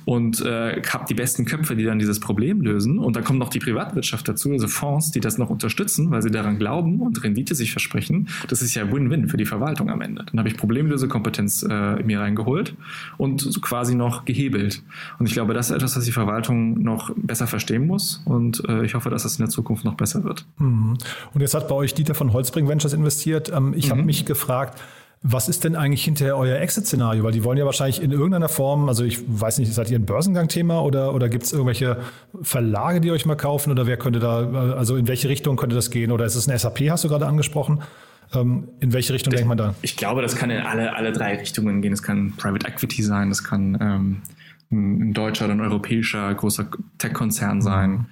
und 0.09 0.41
äh, 0.41 0.81
habe 0.89 1.05
die 1.07 1.13
besten 1.13 1.45
Köpfe, 1.45 1.77
die 1.77 1.85
dann 1.85 1.99
dieses 1.99 2.19
Problem 2.19 2.63
lösen. 2.63 2.99
Und 2.99 3.15
dann 3.15 3.25
kommt 3.25 3.39
noch 3.39 3.51
die 3.51 3.59
Privatwirtschaft 3.59 4.27
dazu, 4.27 4.51
also 4.53 4.67
Fonds, 4.67 5.11
die 5.11 5.21
das 5.21 5.37
noch 5.37 5.51
unterstützen, 5.51 6.11
weil 6.11 6.23
sie 6.23 6.31
daran 6.31 6.59
glauben 6.59 7.03
und 7.03 7.23
Rendite 7.23 7.55
sich 7.55 7.73
versprechen. 7.73 8.27
Das 8.49 8.63
ist 8.63 8.75
ja 8.75 8.91
Win-Win 8.91 9.29
für 9.29 9.37
die 9.37 9.45
Verwaltung 9.45 9.91
am 9.91 10.01
Ende. 10.01 10.25
Dann 10.25 10.39
habe 10.39 10.49
ich 10.49 10.57
Problemlösekompetenz 10.57 11.63
äh, 11.63 12.03
mir 12.03 12.21
reingeholt 12.21 12.75
und 13.19 13.43
so 13.43 13.61
quasi 13.61 13.95
noch 13.95 14.25
gehebelt. 14.25 14.83
Und 15.19 15.27
ich 15.27 15.35
glaube, 15.35 15.53
das 15.53 15.69
ist 15.69 15.77
etwas, 15.77 15.95
was 15.95 16.07
die 16.07 16.13
Verwaltung 16.13 16.83
noch 16.83 17.13
besser 17.15 17.47
verstehen 17.47 17.87
muss. 17.87 18.23
Und 18.25 18.67
äh, 18.67 18.87
ich 18.87 18.95
hoffe, 18.95 19.11
dass 19.11 19.25
das 19.25 19.39
in 19.39 19.45
der 19.45 19.51
Zukunft 19.51 19.85
noch 19.85 19.95
besser 19.95 20.25
wird. 20.25 20.47
Mhm. 20.57 20.97
Und 21.35 21.41
jetzt 21.43 21.53
hat 21.53 21.69
bei 21.69 21.75
euch 21.75 21.93
Dieter 21.93 22.15
von 22.15 22.33
Holzbring 22.33 22.67
Ventures 22.67 22.95
investiert. 22.95 23.53
Ähm, 23.55 23.75
ich 23.77 23.89
mhm. 23.89 23.91
habe 23.91 24.03
mich 24.05 24.25
gefragt, 24.25 24.81
was 25.23 25.49
ist 25.49 25.65
denn 25.65 25.75
eigentlich 25.75 26.05
hinterher 26.05 26.37
euer 26.37 26.59
Exit-Szenario? 26.59 27.25
Weil 27.25 27.33
die 27.33 27.43
wollen 27.43 27.59
ja 27.59 27.65
wahrscheinlich 27.65 28.01
in 28.01 28.13
irgendeiner 28.13 28.49
Form, 28.49 28.89
also 28.89 29.05
ich 29.05 29.19
weiß 29.27 29.59
nicht, 29.59 29.73
seid 29.73 29.91
ihr 29.91 29.99
ein 29.99 30.07
Börsengang-Thema 30.07 30.81
oder, 30.81 31.13
oder 31.13 31.29
gibt 31.29 31.45
es 31.45 31.53
irgendwelche 31.53 31.99
Verlage, 32.43 33.01
die 33.01 33.11
euch 33.11 33.27
mal 33.27 33.37
kaufen 33.37 33.73
oder 33.73 33.87
wer 33.87 33.97
könnte 33.97 34.21
da, 34.21 34.75
also 34.75 34.97
in 34.97 35.09
welche 35.09 35.29
Richtung 35.29 35.57
könnte 35.57 35.75
das 35.75 35.91
gehen? 35.91 36.13
Oder 36.13 36.25
ist 36.25 36.37
es 36.37 36.49
ein 36.49 36.57
SAP, 36.57 36.91
hast 36.91 37.03
du 37.05 37.09
gerade 37.09 37.27
angesprochen? 37.27 37.83
Ähm, 38.33 38.69
in 38.81 38.93
welche 38.93 39.13
Richtung 39.13 39.33
das, 39.33 39.39
denkt 39.39 39.49
man 39.49 39.59
da? 39.59 39.75
Ich 39.83 39.97
glaube, 39.97 40.23
das 40.23 40.37
kann 40.37 40.51
in 40.51 40.61
alle, 40.61 40.95
alle 40.95 41.13
drei 41.13 41.37
Richtungen 41.37 41.83
gehen. 41.83 41.93
Es 41.93 42.03
kann 42.03 42.35
Private 42.37 42.69
Equity 42.69 43.03
sein, 43.03 43.31
das 43.31 43.43
kann 43.43 43.77
ähm, 43.81 44.23
ein 44.71 45.15
deutscher 45.15 45.47
oder 45.47 45.55
ein 45.55 45.61
europäischer 45.61 46.33
großer 46.33 46.67
Tech-Konzern 46.99 47.61
sein. 47.61 47.91
Mhm 47.91 48.07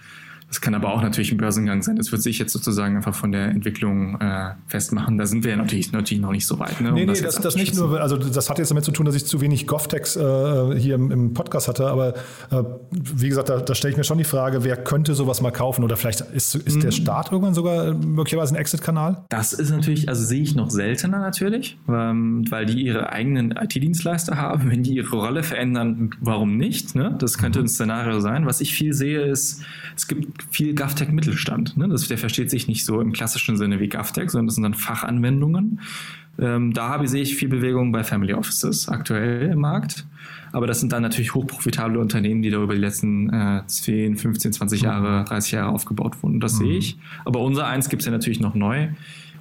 das 0.49 0.61
kann 0.61 0.75
aber 0.75 0.93
auch 0.93 1.03
natürlich 1.03 1.33
ein 1.33 1.39
Börsengang 1.39 1.83
sein. 1.83 1.97
Das 1.97 2.13
wird 2.13 2.23
sich 2.23 2.39
jetzt 2.39 2.53
sozusagen 2.53 2.97
einfach 2.97 3.15
von 3.15 3.33
der 3.33 3.49
Entwicklung 3.49 4.21
äh, 4.21 4.51
festmachen. 4.69 5.19
Da 5.19 5.27
sind 5.27 5.43
wir 5.43 5.51
ja 5.51 5.57
natürlich, 5.57 5.91
natürlich 5.91 6.23
noch 6.23 6.31
nicht 6.31 6.47
so 6.47 6.59
weit. 6.61 6.81
Ne, 6.81 6.91
um 6.91 6.95
nee, 6.95 7.01
nee, 7.01 7.07
das, 7.07 7.21
das, 7.21 7.41
das 7.41 7.57
nicht 7.57 7.75
nur, 7.75 8.01
also 8.01 8.17
das 8.17 8.49
hat 8.49 8.59
jetzt 8.59 8.71
damit 8.71 8.85
zu 8.85 8.93
tun, 8.93 9.07
dass 9.07 9.17
ich 9.17 9.27
zu 9.27 9.41
wenig 9.41 9.67
GovTechs 9.67 10.15
äh, 10.15 10.79
hier 10.79 10.95
im, 10.95 11.11
im, 11.11 11.35
Podcast 11.35 11.67
hatte, 11.67 11.89
aber 11.89 12.15
äh, 12.51 12.63
wie 12.93 13.29
gesagt, 13.29 13.49
da, 13.49 13.59
da 13.59 13.75
stelle 13.75 13.91
ich 13.91 13.97
mir 13.99 14.05
schon 14.05 14.19
die 14.19 14.25
Frage, 14.25 14.63
wer 14.63 14.77
könnte 14.77 15.15
sowas 15.15 15.41
mal 15.41 15.51
kaufen 15.51 15.83
oder 15.83 15.97
vielleicht 15.97 16.21
ist, 16.21 16.55
ist 16.55 16.77
mhm. 16.77 16.81
der 16.81 16.91
Staat 16.93 17.33
irgendwann 17.33 17.55
sogar 17.55 17.95
möglicherweise 17.95 18.55
ein 18.55 18.59
Exit-Kanal? 18.59 19.25
Das 19.29 19.53
ist 19.53 19.71
natürlich, 19.71 20.09
also 20.09 20.25
sehe 20.25 20.43
ich 20.43 20.55
noch 20.55 20.71
seltener 20.71 21.19
natürlich, 21.19 21.77
ähm, 21.89 22.45
weil 22.51 22.67
die 22.67 22.83
ihre 22.83 23.11
eigenen 23.11 23.51
IT-Dienstleister 23.51 24.37
haben. 24.37 24.71
Wenn 24.71 24.85
die 24.85 24.95
ihre 24.95 25.11
Rolle 25.11 25.43
verändern, 25.43 26.11
warum 26.21 26.57
nicht? 26.57 26.95
Ne? 26.95 27.17
Das 27.19 27.37
könnte 27.37 27.59
mhm. 27.59 27.65
ein 27.65 27.69
Szenario 27.69 28.21
sein. 28.21 28.47
Was 28.47 28.61
ich 28.61 28.73
viel 28.73 28.93
sehe, 28.93 29.23
ist, 29.23 29.63
es 29.97 30.07
gibt 30.07 30.46
viel 30.51 30.75
GovTech 30.75 31.11
Mittelstand. 31.11 31.77
Ne? 31.77 31.89
Das, 31.89 32.07
der 32.09 32.19
versteht 32.19 32.51
sich 32.51 32.69
nicht 32.69 32.85
so 32.85 33.01
im 33.01 33.13
klassischen 33.13 33.57
Sinne 33.57 33.81
wie 33.81 33.89
GovTech, 33.89 34.31
sondern 34.31 34.47
das 34.47 34.55
sind 34.55 34.65
dann 34.65 34.75
Fachanwendungen. 34.75 35.81
Ähm, 36.39 36.73
da 36.73 36.89
habe, 36.89 37.09
sehe 37.09 37.23
ich 37.23 37.37
viel 37.37 37.49
Bewegung 37.49 37.93
bei 37.93 38.05
Family 38.05 38.35
Offices 38.35 38.89
aktuell 38.89 39.51
im 39.51 39.61
Markt. 39.61 40.07
Aber 40.53 40.67
das 40.67 40.81
sind 40.81 40.93
dann 40.93 41.03
natürlich 41.03 41.35
hochprofitable 41.35 41.99
Unternehmen, 41.99 42.43
die 42.43 42.51
da 42.51 42.63
über 42.63 42.75
die 42.75 42.81
letzten 42.81 43.31
äh, 43.31 43.63
10, 43.67 44.17
15, 44.17 44.53
20 44.53 44.83
Jahre, 44.83 45.25
30 45.25 45.53
Jahre 45.53 45.73
aufgebaut 45.73 46.23
wurden. 46.23 46.41
Das 46.41 46.55
mhm. 46.55 46.59
sehe 46.59 46.79
ich. 46.79 46.99
Aber 47.25 47.41
unser 47.41 47.67
eins 47.67 47.89
gibt 47.89 48.03
es 48.03 48.07
ja 48.07 48.13
natürlich 48.13 48.41
noch 48.41 48.55
neu. 48.55 48.89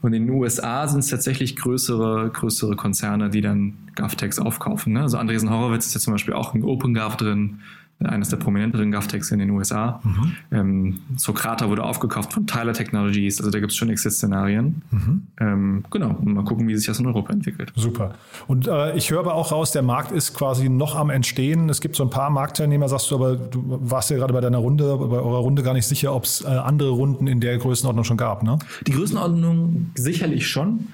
Und 0.02 0.14
in 0.14 0.28
den 0.28 0.36
USA 0.36 0.88
sind 0.88 1.00
es 1.00 1.08
tatsächlich 1.08 1.56
größere, 1.56 2.30
größere 2.32 2.76
Konzerne, 2.76 3.30
die 3.30 3.42
dann 3.42 3.74
GovTechs 3.96 4.40
aufkaufen. 4.40 4.94
Ne? 4.94 5.02
Also 5.02 5.18
Andresen 5.18 5.50
Horowitz 5.50 5.88
ist 5.88 5.96
ja 5.96 6.00
zum 6.00 6.14
Beispiel 6.14 6.34
auch 6.34 6.54
in 6.54 6.64
OpenGov 6.64 7.18
drin 7.18 7.62
eines 8.04 8.30
der 8.30 8.38
prominenteren 8.38 8.92
GovTechs 8.92 9.32
in 9.32 9.40
den 9.40 9.50
USA. 9.52 10.02
Mhm. 10.04 10.36
Ähm, 10.52 11.00
Socrata 11.16 11.70
wurde 11.70 11.84
aufgekauft 11.84 12.34
von 12.34 12.46
Tyler 12.46 12.74
Technologies, 12.74 13.40
also 13.40 13.52
da 13.52 13.60
gibt 13.60 13.72
es 13.72 13.78
schon 13.78 13.90
Exit-Szenarien. 13.90 14.82
Mhm. 14.92 15.28
Ähm, 15.40 15.86
genau, 15.90 16.10
und 16.10 16.34
mal 16.34 16.44
gucken, 16.44 16.68
wie 16.68 16.76
sich 16.76 16.88
das 16.88 17.00
in 17.00 17.08
Europa 17.08 17.32
entwickelt. 17.34 17.72
Super. 17.76 18.16
Und 18.48 18.68
äh, 18.68 18.96
ich 18.98 19.12
höre 19.12 19.20
aber 19.20 19.34
auch 19.34 19.52
raus, 19.52 19.72
der 19.72 19.82
Markt 19.82 20.12
ist 20.12 20.34
quasi 20.34 20.68
noch 20.68 20.96
am 20.96 21.10
Entstehen. 21.10 21.70
Es 21.70 21.80
gibt 21.80 21.96
so 21.96 22.04
ein 22.04 22.10
paar 22.10 22.30
Marktteilnehmer, 22.30 22.90
sagst 22.90 23.10
du, 23.12 23.16
aber 23.16 23.36
du 23.36 23.64
warst 23.82 24.10
ja 24.10 24.18
gerade 24.18 24.34
bei 24.34 24.42
deiner 24.42 24.58
Runde, 24.58 24.98
bei 24.98 25.18
eurer 25.18 25.40
Runde 25.40 25.64
gar 25.64 25.74
nicht 25.74 25.88
sicher, 25.88 26.14
ob 26.14 26.26
es 26.26 26.42
äh, 26.42 26.48
andere 26.48 26.90
Runden 26.90 27.28
in 27.28 27.40
der 27.40 27.58
Größenordnung 27.58 28.04
schon 28.04 28.18
gab, 28.18 28.44
ne? 28.44 28.60
Die 28.86 28.92
Größenordnung 28.92 29.92
sicherlich 29.96 30.48
schon. 30.48 30.88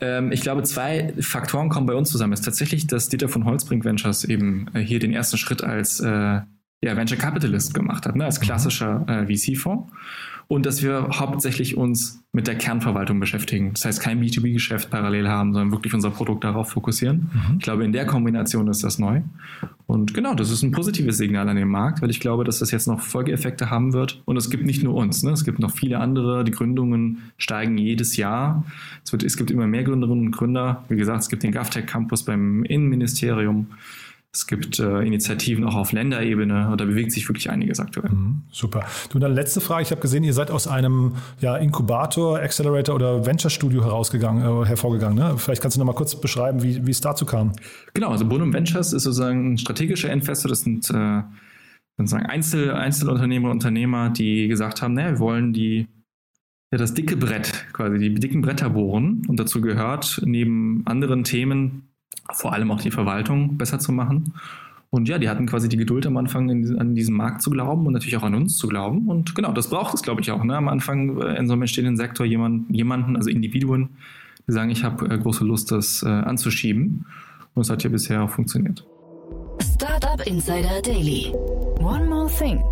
Ähm, 0.00 0.32
ich 0.32 0.42
glaube, 0.42 0.62
zwei 0.62 1.14
Faktoren 1.20 1.68
kommen 1.68 1.86
bei 1.86 1.94
uns 1.94 2.10
zusammen. 2.10 2.32
Es 2.32 2.40
ist 2.40 2.44
tatsächlich, 2.44 2.86
dass 2.86 3.08
Dieter 3.08 3.28
von 3.28 3.44
Holzbrink 3.44 3.84
Ventures 3.84 4.24
eben 4.24 4.68
äh, 4.74 4.80
hier 4.80 4.98
den 4.98 5.12
ersten 5.12 5.38
Schritt 5.38 5.62
als 5.64 6.00
äh, 6.00 6.40
ja, 6.86 6.96
Venture 6.96 7.18
Capitalist 7.18 7.74
gemacht 7.74 8.06
hat, 8.06 8.16
ne, 8.16 8.24
als 8.24 8.40
klassischer 8.40 9.04
äh, 9.08 9.26
VC-Fonds. 9.26 9.92
und 10.48 10.64
dass 10.64 10.82
wir 10.82 11.08
hauptsächlich 11.12 11.76
uns 11.76 12.22
mit 12.32 12.46
der 12.46 12.54
Kernverwaltung 12.54 13.18
beschäftigen. 13.18 13.72
Das 13.72 13.84
heißt, 13.84 14.00
kein 14.00 14.22
B2B-Geschäft 14.22 14.90
parallel 14.90 15.28
haben, 15.28 15.52
sondern 15.52 15.72
wirklich 15.72 15.92
unser 15.92 16.10
Produkt 16.10 16.44
darauf 16.44 16.70
fokussieren. 16.70 17.30
Mhm. 17.32 17.56
Ich 17.58 17.64
glaube, 17.64 17.84
in 17.84 17.92
der 17.92 18.06
Kombination 18.06 18.68
ist 18.68 18.84
das 18.84 18.98
neu. 18.98 19.22
Und 19.86 20.14
genau, 20.14 20.34
das 20.34 20.50
ist 20.50 20.62
ein 20.62 20.70
positives 20.70 21.16
Signal 21.16 21.48
an 21.48 21.56
den 21.56 21.68
Markt, 21.68 22.02
weil 22.02 22.10
ich 22.10 22.20
glaube, 22.20 22.44
dass 22.44 22.58
das 22.58 22.70
jetzt 22.70 22.86
noch 22.86 23.00
Folgeeffekte 23.00 23.70
haben 23.70 23.92
wird. 23.92 24.22
Und 24.24 24.36
es 24.36 24.50
gibt 24.50 24.66
nicht 24.66 24.84
nur 24.84 24.94
uns, 24.94 25.22
ne? 25.22 25.30
es 25.30 25.44
gibt 25.44 25.58
noch 25.58 25.70
viele 25.70 25.98
andere. 25.98 26.44
Die 26.44 26.52
Gründungen 26.52 27.22
steigen 27.38 27.78
jedes 27.78 28.16
Jahr. 28.16 28.64
Es, 29.04 29.12
wird, 29.12 29.22
es 29.24 29.36
gibt 29.36 29.50
immer 29.50 29.66
mehr 29.66 29.82
Gründerinnen 29.82 30.26
und 30.26 30.32
Gründer. 30.32 30.84
Wie 30.88 30.96
gesagt, 30.96 31.22
es 31.22 31.28
gibt 31.28 31.42
den 31.42 31.52
GovTech 31.52 31.86
Campus 31.86 32.24
beim 32.24 32.62
Innenministerium. 32.64 33.68
Es 34.36 34.46
gibt 34.46 34.78
äh, 34.78 35.00
Initiativen 35.00 35.64
auch 35.64 35.74
auf 35.74 35.92
Länderebene 35.92 36.68
und 36.68 36.78
da 36.78 36.84
bewegt 36.84 37.10
sich 37.10 37.26
wirklich 37.26 37.48
einiges 37.48 37.80
aktuell. 37.80 38.10
Mhm, 38.10 38.42
super. 38.50 38.84
Du, 39.08 39.18
dann 39.18 39.32
letzte 39.34 39.62
Frage. 39.62 39.82
Ich 39.82 39.90
habe 39.90 40.02
gesehen, 40.02 40.24
ihr 40.24 40.34
seid 40.34 40.50
aus 40.50 40.68
einem 40.68 41.14
ja, 41.40 41.56
Inkubator, 41.56 42.38
Accelerator 42.38 42.94
oder 42.94 43.24
Venture 43.24 43.50
Studio 43.50 43.82
herausgegangen, 43.82 44.42
äh, 44.42 44.66
hervorgegangen. 44.66 45.16
Ne? 45.16 45.38
Vielleicht 45.38 45.62
kannst 45.62 45.76
du 45.76 45.80
noch 45.80 45.86
mal 45.86 45.94
kurz 45.94 46.20
beschreiben, 46.20 46.62
wie, 46.62 46.86
wie 46.86 46.90
es 46.90 47.00
dazu 47.00 47.24
kam. 47.24 47.52
Genau, 47.94 48.10
also 48.10 48.26
Bonum 48.26 48.52
Ventures 48.52 48.92
ist 48.92 49.04
sozusagen 49.04 49.54
ein 49.54 49.58
strategischer 49.58 50.12
Investor. 50.12 50.50
Das 50.50 50.60
sind 50.60 50.90
äh, 50.90 51.22
sozusagen 51.96 52.26
Einzel, 52.26 52.72
Einzelunternehmer 52.72 53.46
und 53.46 53.56
Unternehmer, 53.56 54.10
die 54.10 54.48
gesagt 54.48 54.82
haben, 54.82 54.92
naja, 54.92 55.12
wir 55.12 55.18
wollen 55.18 55.54
die 55.54 55.88
ja, 56.72 56.76
das 56.76 56.92
dicke 56.92 57.16
Brett, 57.16 57.64
quasi 57.72 57.98
die 57.98 58.12
dicken 58.12 58.42
Bretter 58.42 58.68
bohren. 58.68 59.22
Und 59.28 59.40
dazu 59.40 59.62
gehört 59.62 60.20
neben 60.26 60.82
anderen 60.84 61.24
Themen 61.24 61.88
vor 62.32 62.52
allem 62.52 62.70
auch 62.70 62.80
die 62.80 62.90
Verwaltung 62.90 63.56
besser 63.56 63.78
zu 63.78 63.92
machen. 63.92 64.34
Und 64.90 65.08
ja, 65.08 65.18
die 65.18 65.28
hatten 65.28 65.46
quasi 65.46 65.68
die 65.68 65.76
Geduld 65.76 66.06
am 66.06 66.16
Anfang 66.16 66.48
in, 66.48 66.78
an 66.78 66.94
diesen 66.94 67.16
Markt 67.16 67.42
zu 67.42 67.50
glauben 67.50 67.86
und 67.86 67.92
natürlich 67.92 68.16
auch 68.16 68.22
an 68.22 68.34
uns 68.34 68.56
zu 68.56 68.68
glauben. 68.68 69.08
Und 69.08 69.34
genau, 69.34 69.52
das 69.52 69.68
braucht 69.68 69.94
es, 69.94 70.02
glaube 70.02 70.20
ich, 70.20 70.30
auch. 70.30 70.42
Ne? 70.44 70.56
Am 70.56 70.68
Anfang 70.68 71.20
äh, 71.20 71.36
in 71.36 71.46
so 71.46 71.52
einem 71.52 71.62
entstehenden 71.62 71.96
Sektor 71.96 72.24
jemand, 72.24 72.74
jemanden, 72.74 73.16
also 73.16 73.28
Individuen, 73.28 73.90
die 74.46 74.52
sagen, 74.52 74.70
ich 74.70 74.84
habe 74.84 75.12
äh, 75.12 75.18
große 75.18 75.44
Lust, 75.44 75.72
das 75.72 76.02
äh, 76.02 76.08
anzuschieben. 76.08 77.04
Und 77.54 77.62
es 77.62 77.70
hat 77.70 77.82
ja 77.82 77.90
bisher 77.90 78.22
auch 78.22 78.30
funktioniert. 78.30 78.86
Startup 79.60 80.24
Insider 80.26 80.80
Daily. 80.82 81.32
One 81.80 82.06
more 82.06 82.30
thing. 82.30 82.62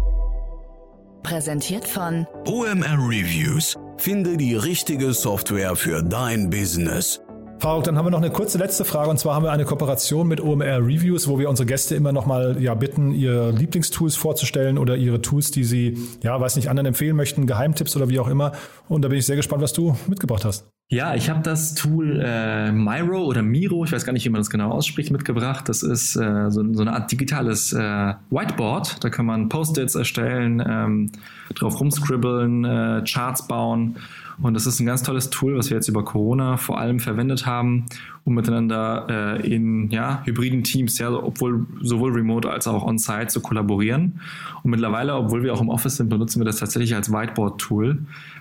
Präsentiert 1.22 1.86
von 1.86 2.26
OMR 2.46 2.98
Reviews. 3.08 3.76
Finde 3.96 4.36
die 4.36 4.54
richtige 4.54 5.12
Software 5.12 5.74
für 5.74 6.02
dein 6.02 6.50
Business. 6.50 7.23
Faruk, 7.58 7.84
dann 7.84 7.96
haben 7.96 8.04
wir 8.04 8.10
noch 8.10 8.18
eine 8.18 8.30
kurze 8.30 8.58
letzte 8.58 8.84
Frage 8.84 9.10
und 9.10 9.18
zwar 9.18 9.34
haben 9.34 9.44
wir 9.44 9.52
eine 9.52 9.64
Kooperation 9.64 10.28
mit 10.28 10.40
OMR 10.40 10.78
Reviews, 10.78 11.28
wo 11.28 11.38
wir 11.38 11.48
unsere 11.48 11.66
Gäste 11.66 11.94
immer 11.94 12.12
noch 12.12 12.26
mal 12.26 12.56
ja, 12.60 12.74
bitten, 12.74 13.12
ihre 13.12 13.52
Lieblingstools 13.52 14.16
vorzustellen 14.16 14.76
oder 14.76 14.96
ihre 14.96 15.22
Tools, 15.22 15.50
die 15.50 15.64
sie, 15.64 15.98
ja, 16.22 16.38
weiß 16.38 16.56
nicht, 16.56 16.68
anderen 16.68 16.86
empfehlen 16.86 17.16
möchten, 17.16 17.46
Geheimtipps 17.46 17.96
oder 17.96 18.08
wie 18.08 18.18
auch 18.18 18.28
immer. 18.28 18.52
Und 18.88 19.02
da 19.02 19.08
bin 19.08 19.18
ich 19.18 19.26
sehr 19.26 19.36
gespannt, 19.36 19.62
was 19.62 19.72
du 19.72 19.96
mitgebracht 20.06 20.44
hast. 20.44 20.66
Ja, 20.94 21.16
ich 21.16 21.28
habe 21.28 21.40
das 21.42 21.74
Tool 21.74 22.22
äh, 22.24 22.70
Miro 22.70 23.24
oder 23.24 23.42
Miro, 23.42 23.84
ich 23.84 23.90
weiß 23.90 24.04
gar 24.04 24.12
nicht, 24.12 24.24
wie 24.26 24.28
man 24.28 24.40
das 24.40 24.48
genau 24.48 24.70
ausspricht, 24.70 25.10
mitgebracht. 25.10 25.68
Das 25.68 25.82
ist 25.82 26.14
äh, 26.14 26.52
so, 26.52 26.72
so, 26.72 26.82
eine 26.82 26.92
Art 26.92 27.10
digitales 27.10 27.72
äh, 27.72 28.14
Whiteboard. 28.30 29.02
Da 29.02 29.10
kann 29.10 29.26
man 29.26 29.48
Post-its 29.48 29.96
erstellen, 29.96 30.62
ähm, 30.64 31.10
drauf 31.56 31.80
rumscribbeln, 31.80 32.64
äh, 32.64 33.02
Charts 33.04 33.48
bauen. 33.48 33.96
Und 34.40 34.54
das 34.54 34.66
ist 34.66 34.78
ein 34.78 34.86
ganz 34.86 35.02
tolles 35.02 35.30
Tool, 35.30 35.58
was 35.58 35.68
wir 35.68 35.78
jetzt 35.78 35.88
über 35.88 36.04
Corona 36.04 36.58
vor 36.58 36.78
allem 36.78 37.00
verwendet 37.00 37.44
haben, 37.44 37.86
um 38.24 38.34
miteinander 38.34 39.06
äh, 39.40 39.54
in 39.54 39.90
ja, 39.90 40.22
hybriden 40.24 40.64
Teams, 40.64 40.98
ja, 40.98 41.12
obwohl 41.12 41.66
sowohl 41.82 42.12
remote 42.12 42.50
als 42.50 42.66
auch 42.66 42.82
on-site 42.82 43.26
zu 43.26 43.40
kollaborieren. 43.40 44.20
Und 44.62 44.70
mittlerweile, 44.70 45.14
obwohl 45.14 45.42
wir 45.42 45.52
auch 45.52 45.60
im 45.60 45.68
Office 45.68 45.96
sind, 45.96 46.08
benutzen 46.08 46.40
wir 46.40 46.46
das 46.46 46.56
tatsächlich 46.56 46.94
als 46.94 47.12
Whiteboard-Tool, 47.12 47.98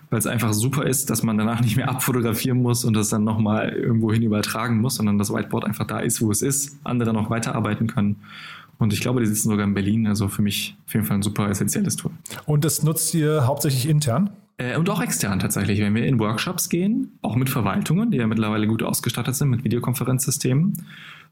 weil 0.10 0.20
es 0.20 0.26
einfach 0.26 0.54
super 0.54 0.86
ist, 0.86 1.10
dass 1.10 1.22
man 1.22 1.38
danach 1.38 1.62
nicht 1.64 1.76
mehr 1.76 1.90
abfotografieren 1.90 2.62
muss 2.62 2.86
und 2.86 2.94
das 2.94 3.10
dann 3.10 3.26
nochmal 3.26 3.70
irgendwo 3.70 4.14
hin 4.14 4.24
übertragen 4.24 4.80
muss, 4.80 4.96
sondern 4.96 5.18
das 5.18 5.34
Whiteboard 5.34 5.66
einfach 5.66 5.86
da 5.86 6.00
ist, 6.00 6.22
wo 6.22 6.32
es 6.32 6.42
ist, 6.42 6.78
andere 6.86 7.14
noch 7.14 7.30
weiterarbeiten 7.30 7.88
können. 7.88 8.18
Und 8.80 8.94
ich 8.94 9.02
glaube, 9.02 9.20
die 9.20 9.26
sitzen 9.26 9.50
sogar 9.50 9.66
in 9.66 9.74
Berlin. 9.74 10.08
Also 10.08 10.28
für 10.30 10.42
mich 10.42 10.76
auf 10.88 10.94
jeden 10.94 11.06
Fall 11.06 11.18
ein 11.18 11.22
super 11.22 11.50
essentielles 11.50 11.96
Tool. 11.96 12.12
Und 12.46 12.66
das 12.66 12.84
nutzt 12.84 13.14
ihr 13.14 13.46
hauptsächlich 13.48 13.88
intern? 13.88 14.30
Äh, 14.58 14.78
und 14.78 14.90
auch 14.90 15.02
extern 15.02 15.40
tatsächlich, 15.40 15.80
wenn 15.80 15.96
wir 15.96 16.06
in 16.06 16.20
Workshops 16.20 16.70
gehen, 16.70 17.18
auch 17.22 17.36
mit 17.36 17.50
Verwaltungen, 17.50 18.12
die 18.12 18.18
ja 18.18 18.28
mittlerweile 18.28 18.68
gut 18.68 18.84
ausgestattet 18.84 19.36
sind 19.36 19.50
mit 19.50 19.64
Videokonferenzsystemen, 19.64 20.86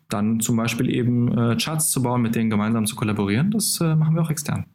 dann 0.10 0.40
zum 0.40 0.58
Beispiel 0.58 0.90
eben 0.90 1.38
äh, 1.38 1.58
Charts 1.58 1.92
zu 1.92 2.02
bauen, 2.02 2.22
mit 2.22 2.36
denen 2.36 2.50
gemeinsam 2.50 2.86
zu 2.86 2.96
kollaborieren, 2.96 3.52
das 3.52 3.80
äh, 3.82 3.96
machen 3.96 4.16
wir 4.16 4.24
auch 4.24 4.30
extern. 4.30 4.66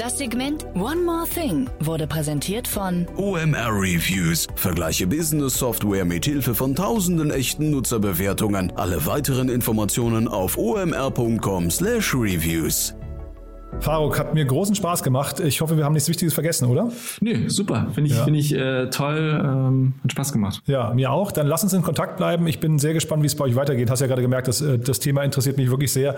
Das 0.00 0.16
Segment 0.16 0.64
One 0.74 1.02
More 1.04 1.28
Thing 1.28 1.68
wurde 1.80 2.06
präsentiert 2.06 2.66
von 2.66 3.06
OMR 3.16 3.68
Reviews. 3.68 4.46
Vergleiche 4.54 5.06
Business 5.06 5.58
Software 5.58 6.06
mit 6.06 6.24
Hilfe 6.24 6.54
von 6.54 6.74
tausenden 6.74 7.30
echten 7.30 7.70
Nutzerbewertungen. 7.70 8.72
Alle 8.76 9.04
weiteren 9.04 9.50
Informationen 9.50 10.26
auf 10.26 10.56
omr.com/reviews. 10.56 12.94
Faruk, 13.78 14.18
hat 14.18 14.34
mir 14.34 14.44
großen 14.44 14.74
Spaß 14.74 15.02
gemacht. 15.02 15.40
Ich 15.40 15.60
hoffe, 15.60 15.76
wir 15.76 15.84
haben 15.84 15.94
nichts 15.94 16.08
Wichtiges 16.08 16.34
vergessen, 16.34 16.66
oder? 16.66 16.90
Nö, 17.20 17.48
super. 17.48 17.86
Finde 17.94 18.10
ich, 18.10 18.16
ja. 18.16 18.24
find 18.24 18.36
ich 18.36 18.54
äh, 18.54 18.90
toll. 18.90 19.40
Ähm, 19.42 19.94
hat 20.02 20.12
Spaß 20.12 20.32
gemacht. 20.32 20.62
Ja, 20.66 20.92
mir 20.92 21.10
auch. 21.10 21.32
Dann 21.32 21.46
lass 21.46 21.62
uns 21.62 21.72
in 21.72 21.82
Kontakt 21.82 22.16
bleiben. 22.18 22.46
Ich 22.46 22.60
bin 22.60 22.78
sehr 22.78 22.92
gespannt, 22.92 23.22
wie 23.22 23.26
es 23.26 23.36
bei 23.36 23.44
euch 23.44 23.56
weitergeht. 23.56 23.90
Hast 23.90 24.00
ja 24.00 24.06
gerade 24.06 24.22
gemerkt, 24.22 24.48
dass, 24.48 24.60
äh, 24.60 24.78
das 24.78 24.98
Thema 24.98 25.22
interessiert 25.22 25.56
mich 25.56 25.70
wirklich 25.70 25.92
sehr. 25.92 26.16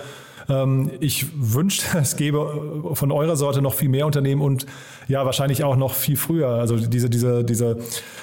Ähm, 0.49 0.91
ich 1.01 1.27
wünschte, 1.37 1.99
es 1.99 2.17
gäbe 2.17 2.91
äh, 2.91 2.95
von 2.95 3.11
eurer 3.13 3.37
Sorte 3.37 3.63
noch 3.63 3.75
viel 3.75 3.89
mehr 3.89 4.07
Unternehmen 4.07 4.41
und 4.41 4.67
ja, 5.09 5.25
wahrscheinlich 5.25 5.65
auch 5.65 5.77
noch 5.77 5.95
viel 5.95 6.17
früher. 6.17 6.49
Also 6.49 6.77
diese, 6.77 7.11
diese, 7.11 7.45
diese, 7.45 7.79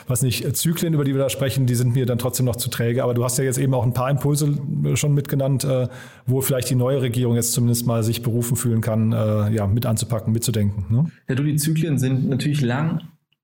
was 0.08 0.22
nicht, 0.22 0.56
Zyklen, 0.56 0.94
über 0.94 1.04
die 1.04 1.14
wir 1.14 1.22
da 1.22 1.30
sprechen, 1.30 1.66
die 1.66 1.76
sind 1.76 1.94
mir 1.94 2.06
dann 2.06 2.18
trotzdem 2.18 2.46
noch 2.46 2.56
zu 2.56 2.70
träge. 2.70 3.04
Aber 3.04 3.14
du 3.14 3.24
hast 3.24 3.38
ja 3.38 3.44
jetzt 3.44 3.58
eben 3.58 3.74
auch 3.74 3.84
ein 3.84 3.94
paar 3.94 4.10
Impulse 4.10 4.58
schon 4.96 5.14
mitgenannt, 5.14 5.64
äh, 5.64 5.88
wo 6.26 6.42
vielleicht 6.42 6.70
die 6.70 6.76
neue 6.76 7.02
Regierung 7.02 7.36
jetzt 7.36 7.54
zumindest 7.54 7.86
mal 7.86 8.04
sich 8.04 8.22
berufen 8.22 8.56
fühlen 8.56 8.82
kann, 8.82 9.12
ja, 9.52 9.68
mit 9.68 9.86
anzupacken, 9.86 10.34
mitzudenken. 10.34 10.86
Ne? 10.90 11.12
Ja, 11.28 11.36
du, 11.36 11.44
die 11.44 11.56
Zyklen 11.56 11.98
sind 11.98 12.30
natürlich 12.30 12.62
lang, 12.62 13.02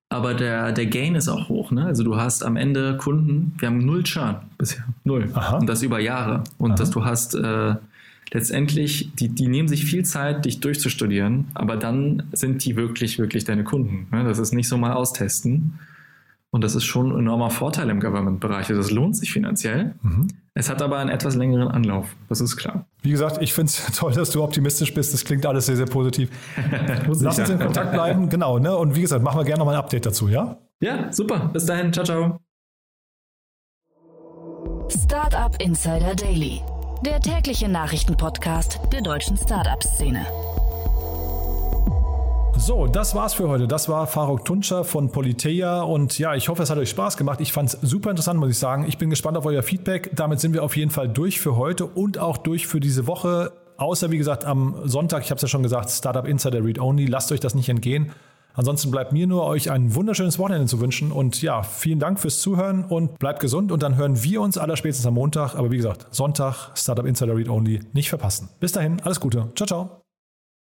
aber 0.09 0.33
der, 0.33 0.71
der 0.71 0.85
Gain 0.85 1.15
ist 1.15 1.27
auch 1.27 1.49
hoch. 1.49 1.71
Ne? 1.71 1.85
Also 1.85 2.03
du 2.03 2.15
hast 2.15 2.43
am 2.43 2.55
Ende 2.55 2.97
Kunden, 2.97 3.53
wir 3.57 3.67
haben 3.67 3.85
null 3.85 4.03
Churn 4.03 4.37
bisher, 4.57 4.85
null. 5.03 5.29
Aha. 5.33 5.57
Und 5.57 5.67
das 5.67 5.81
über 5.81 5.99
Jahre. 5.99 6.43
Und 6.57 6.71
Aha. 6.71 6.77
dass 6.77 6.91
du 6.91 7.03
hast 7.03 7.35
äh, 7.35 7.75
letztendlich, 8.31 9.11
die, 9.15 9.29
die 9.29 9.47
nehmen 9.47 9.67
sich 9.67 9.85
viel 9.85 10.03
Zeit, 10.03 10.45
dich 10.45 10.59
durchzustudieren, 10.59 11.47
aber 11.53 11.77
dann 11.77 12.23
sind 12.33 12.65
die 12.65 12.75
wirklich, 12.75 13.19
wirklich 13.19 13.43
deine 13.45 13.63
Kunden. 13.63 14.07
Ne? 14.11 14.23
Das 14.23 14.39
ist 14.39 14.53
nicht 14.53 14.67
so 14.67 14.77
mal 14.77 14.93
austesten. 14.93 15.79
Und 16.51 16.63
das 16.63 16.73
ist 16.73 16.85
schon 16.85 17.11
ein 17.11 17.19
enormer 17.19 17.49
Vorteil 17.49 17.89
im 17.89 17.99
Government-Bereich. 17.99 18.69
Also 18.69 18.81
das 18.81 18.89
lohnt 18.89 19.17
sich 19.17 19.33
finanziell. 19.33 19.93
Mhm. 20.01 20.29
Es 20.53 20.69
hat 20.69 20.81
aber 20.81 20.99
einen 20.99 21.09
etwas 21.09 21.35
längeren 21.35 21.67
Anlauf, 21.67 22.15
das 22.29 22.39
ist 22.39 22.55
klar. 22.55 22.85
Wie 23.01 23.11
gesagt, 23.11 23.41
ich 23.41 23.53
finde 23.53 23.71
es 23.71 23.85
toll, 23.97 24.13
dass 24.13 24.29
du 24.29 24.41
optimistisch 24.41 24.93
bist. 24.93 25.13
Das 25.13 25.25
klingt 25.25 25.45
alles 25.45 25.65
sehr, 25.65 25.75
sehr 25.75 25.85
positiv. 25.85 26.29
Lass 27.19 27.39
uns 27.39 27.49
in 27.49 27.59
Kontakt 27.59 27.91
bleiben. 27.91 28.29
Genau. 28.35 28.57
Ne? 28.59 28.75
Und 28.75 28.95
wie 28.95 29.01
gesagt, 29.01 29.21
machen 29.21 29.37
wir 29.37 29.43
gerne 29.43 29.59
noch 29.59 29.65
mal 29.65 29.73
ein 29.73 29.79
Update 29.79 30.05
dazu, 30.05 30.29
ja? 30.29 30.57
Ja, 30.79 31.11
super. 31.11 31.49
Bis 31.51 31.65
dahin. 31.65 31.91
Ciao, 31.91 32.05
ciao. 32.05 32.39
Startup 34.89 35.61
Insider 35.61 36.15
Daily, 36.15 36.61
der 37.03 37.19
tägliche 37.19 37.67
Nachrichtenpodcast 37.67 38.79
der 38.91 39.01
deutschen 39.01 39.37
Startup-Szene. 39.37 40.25
So, 42.57 42.87
das 42.87 43.13
war's 43.13 43.33
für 43.33 43.49
heute. 43.49 43.67
Das 43.67 43.89
war 43.89 44.07
Faruk 44.07 44.45
Tunscher 44.45 44.85
von 44.85 45.11
Politeia 45.11 45.81
und 45.81 46.17
ja, 46.17 46.35
ich 46.35 46.47
hoffe, 46.47 46.63
es 46.63 46.69
hat 46.69 46.77
euch 46.77 46.89
Spaß 46.89 47.17
gemacht. 47.17 47.41
Ich 47.41 47.51
fand's 47.51 47.77
super 47.81 48.09
interessant, 48.09 48.39
muss 48.39 48.49
ich 48.49 48.57
sagen. 48.57 48.85
Ich 48.87 48.97
bin 48.97 49.09
gespannt 49.09 49.37
auf 49.37 49.45
euer 49.45 49.61
Feedback. 49.61 50.11
Damit 50.15 50.39
sind 50.39 50.53
wir 50.53 50.63
auf 50.63 50.77
jeden 50.77 50.89
Fall 50.89 51.09
durch 51.09 51.39
für 51.39 51.57
heute 51.57 51.85
und 51.85 52.17
auch 52.17 52.37
durch 52.37 52.65
für 52.65 52.79
diese 52.79 53.07
Woche. 53.07 53.51
Außer, 53.77 54.09
wie 54.09 54.17
gesagt, 54.17 54.45
am 54.45 54.75
Sonntag, 54.85 55.23
ich 55.23 55.31
habe 55.31 55.35
es 55.35 55.41
ja 55.41 55.47
schon 55.49 55.63
gesagt, 55.63 55.89
Startup 55.89 56.25
Insider 56.25 56.63
Read 56.63 56.79
Only. 56.79 57.07
Lasst 57.07 57.31
euch 57.31 57.41
das 57.41 57.55
nicht 57.55 57.67
entgehen. 57.67 58.13
Ansonsten 58.55 58.91
bleibt 58.91 59.11
mir 59.11 59.27
nur, 59.27 59.45
euch 59.45 59.69
ein 59.69 59.93
wunderschönes 59.95 60.39
Wochenende 60.39 60.67
zu 60.67 60.79
wünschen. 60.79 61.11
Und 61.11 61.41
ja, 61.41 61.63
vielen 61.63 61.99
Dank 61.99 62.19
fürs 62.19 62.39
Zuhören 62.39 62.85
und 62.85 63.19
bleibt 63.19 63.39
gesund. 63.39 63.71
Und 63.71 63.83
dann 63.83 63.95
hören 63.95 64.23
wir 64.23 64.41
uns 64.41 64.57
allerspätestens 64.57 65.05
am 65.05 65.13
Montag. 65.13 65.55
Aber 65.55 65.71
wie 65.71 65.77
gesagt, 65.77 66.07
Sonntag, 66.11 66.71
Startup 66.75 67.05
Insider 67.05 67.35
Read 67.35 67.49
Only 67.49 67.81
nicht 67.93 68.09
verpassen. 68.09 68.49
Bis 68.59 68.71
dahin, 68.71 69.01
alles 69.01 69.19
Gute. 69.19 69.51
Ciao, 69.55 69.67
ciao. 69.67 70.04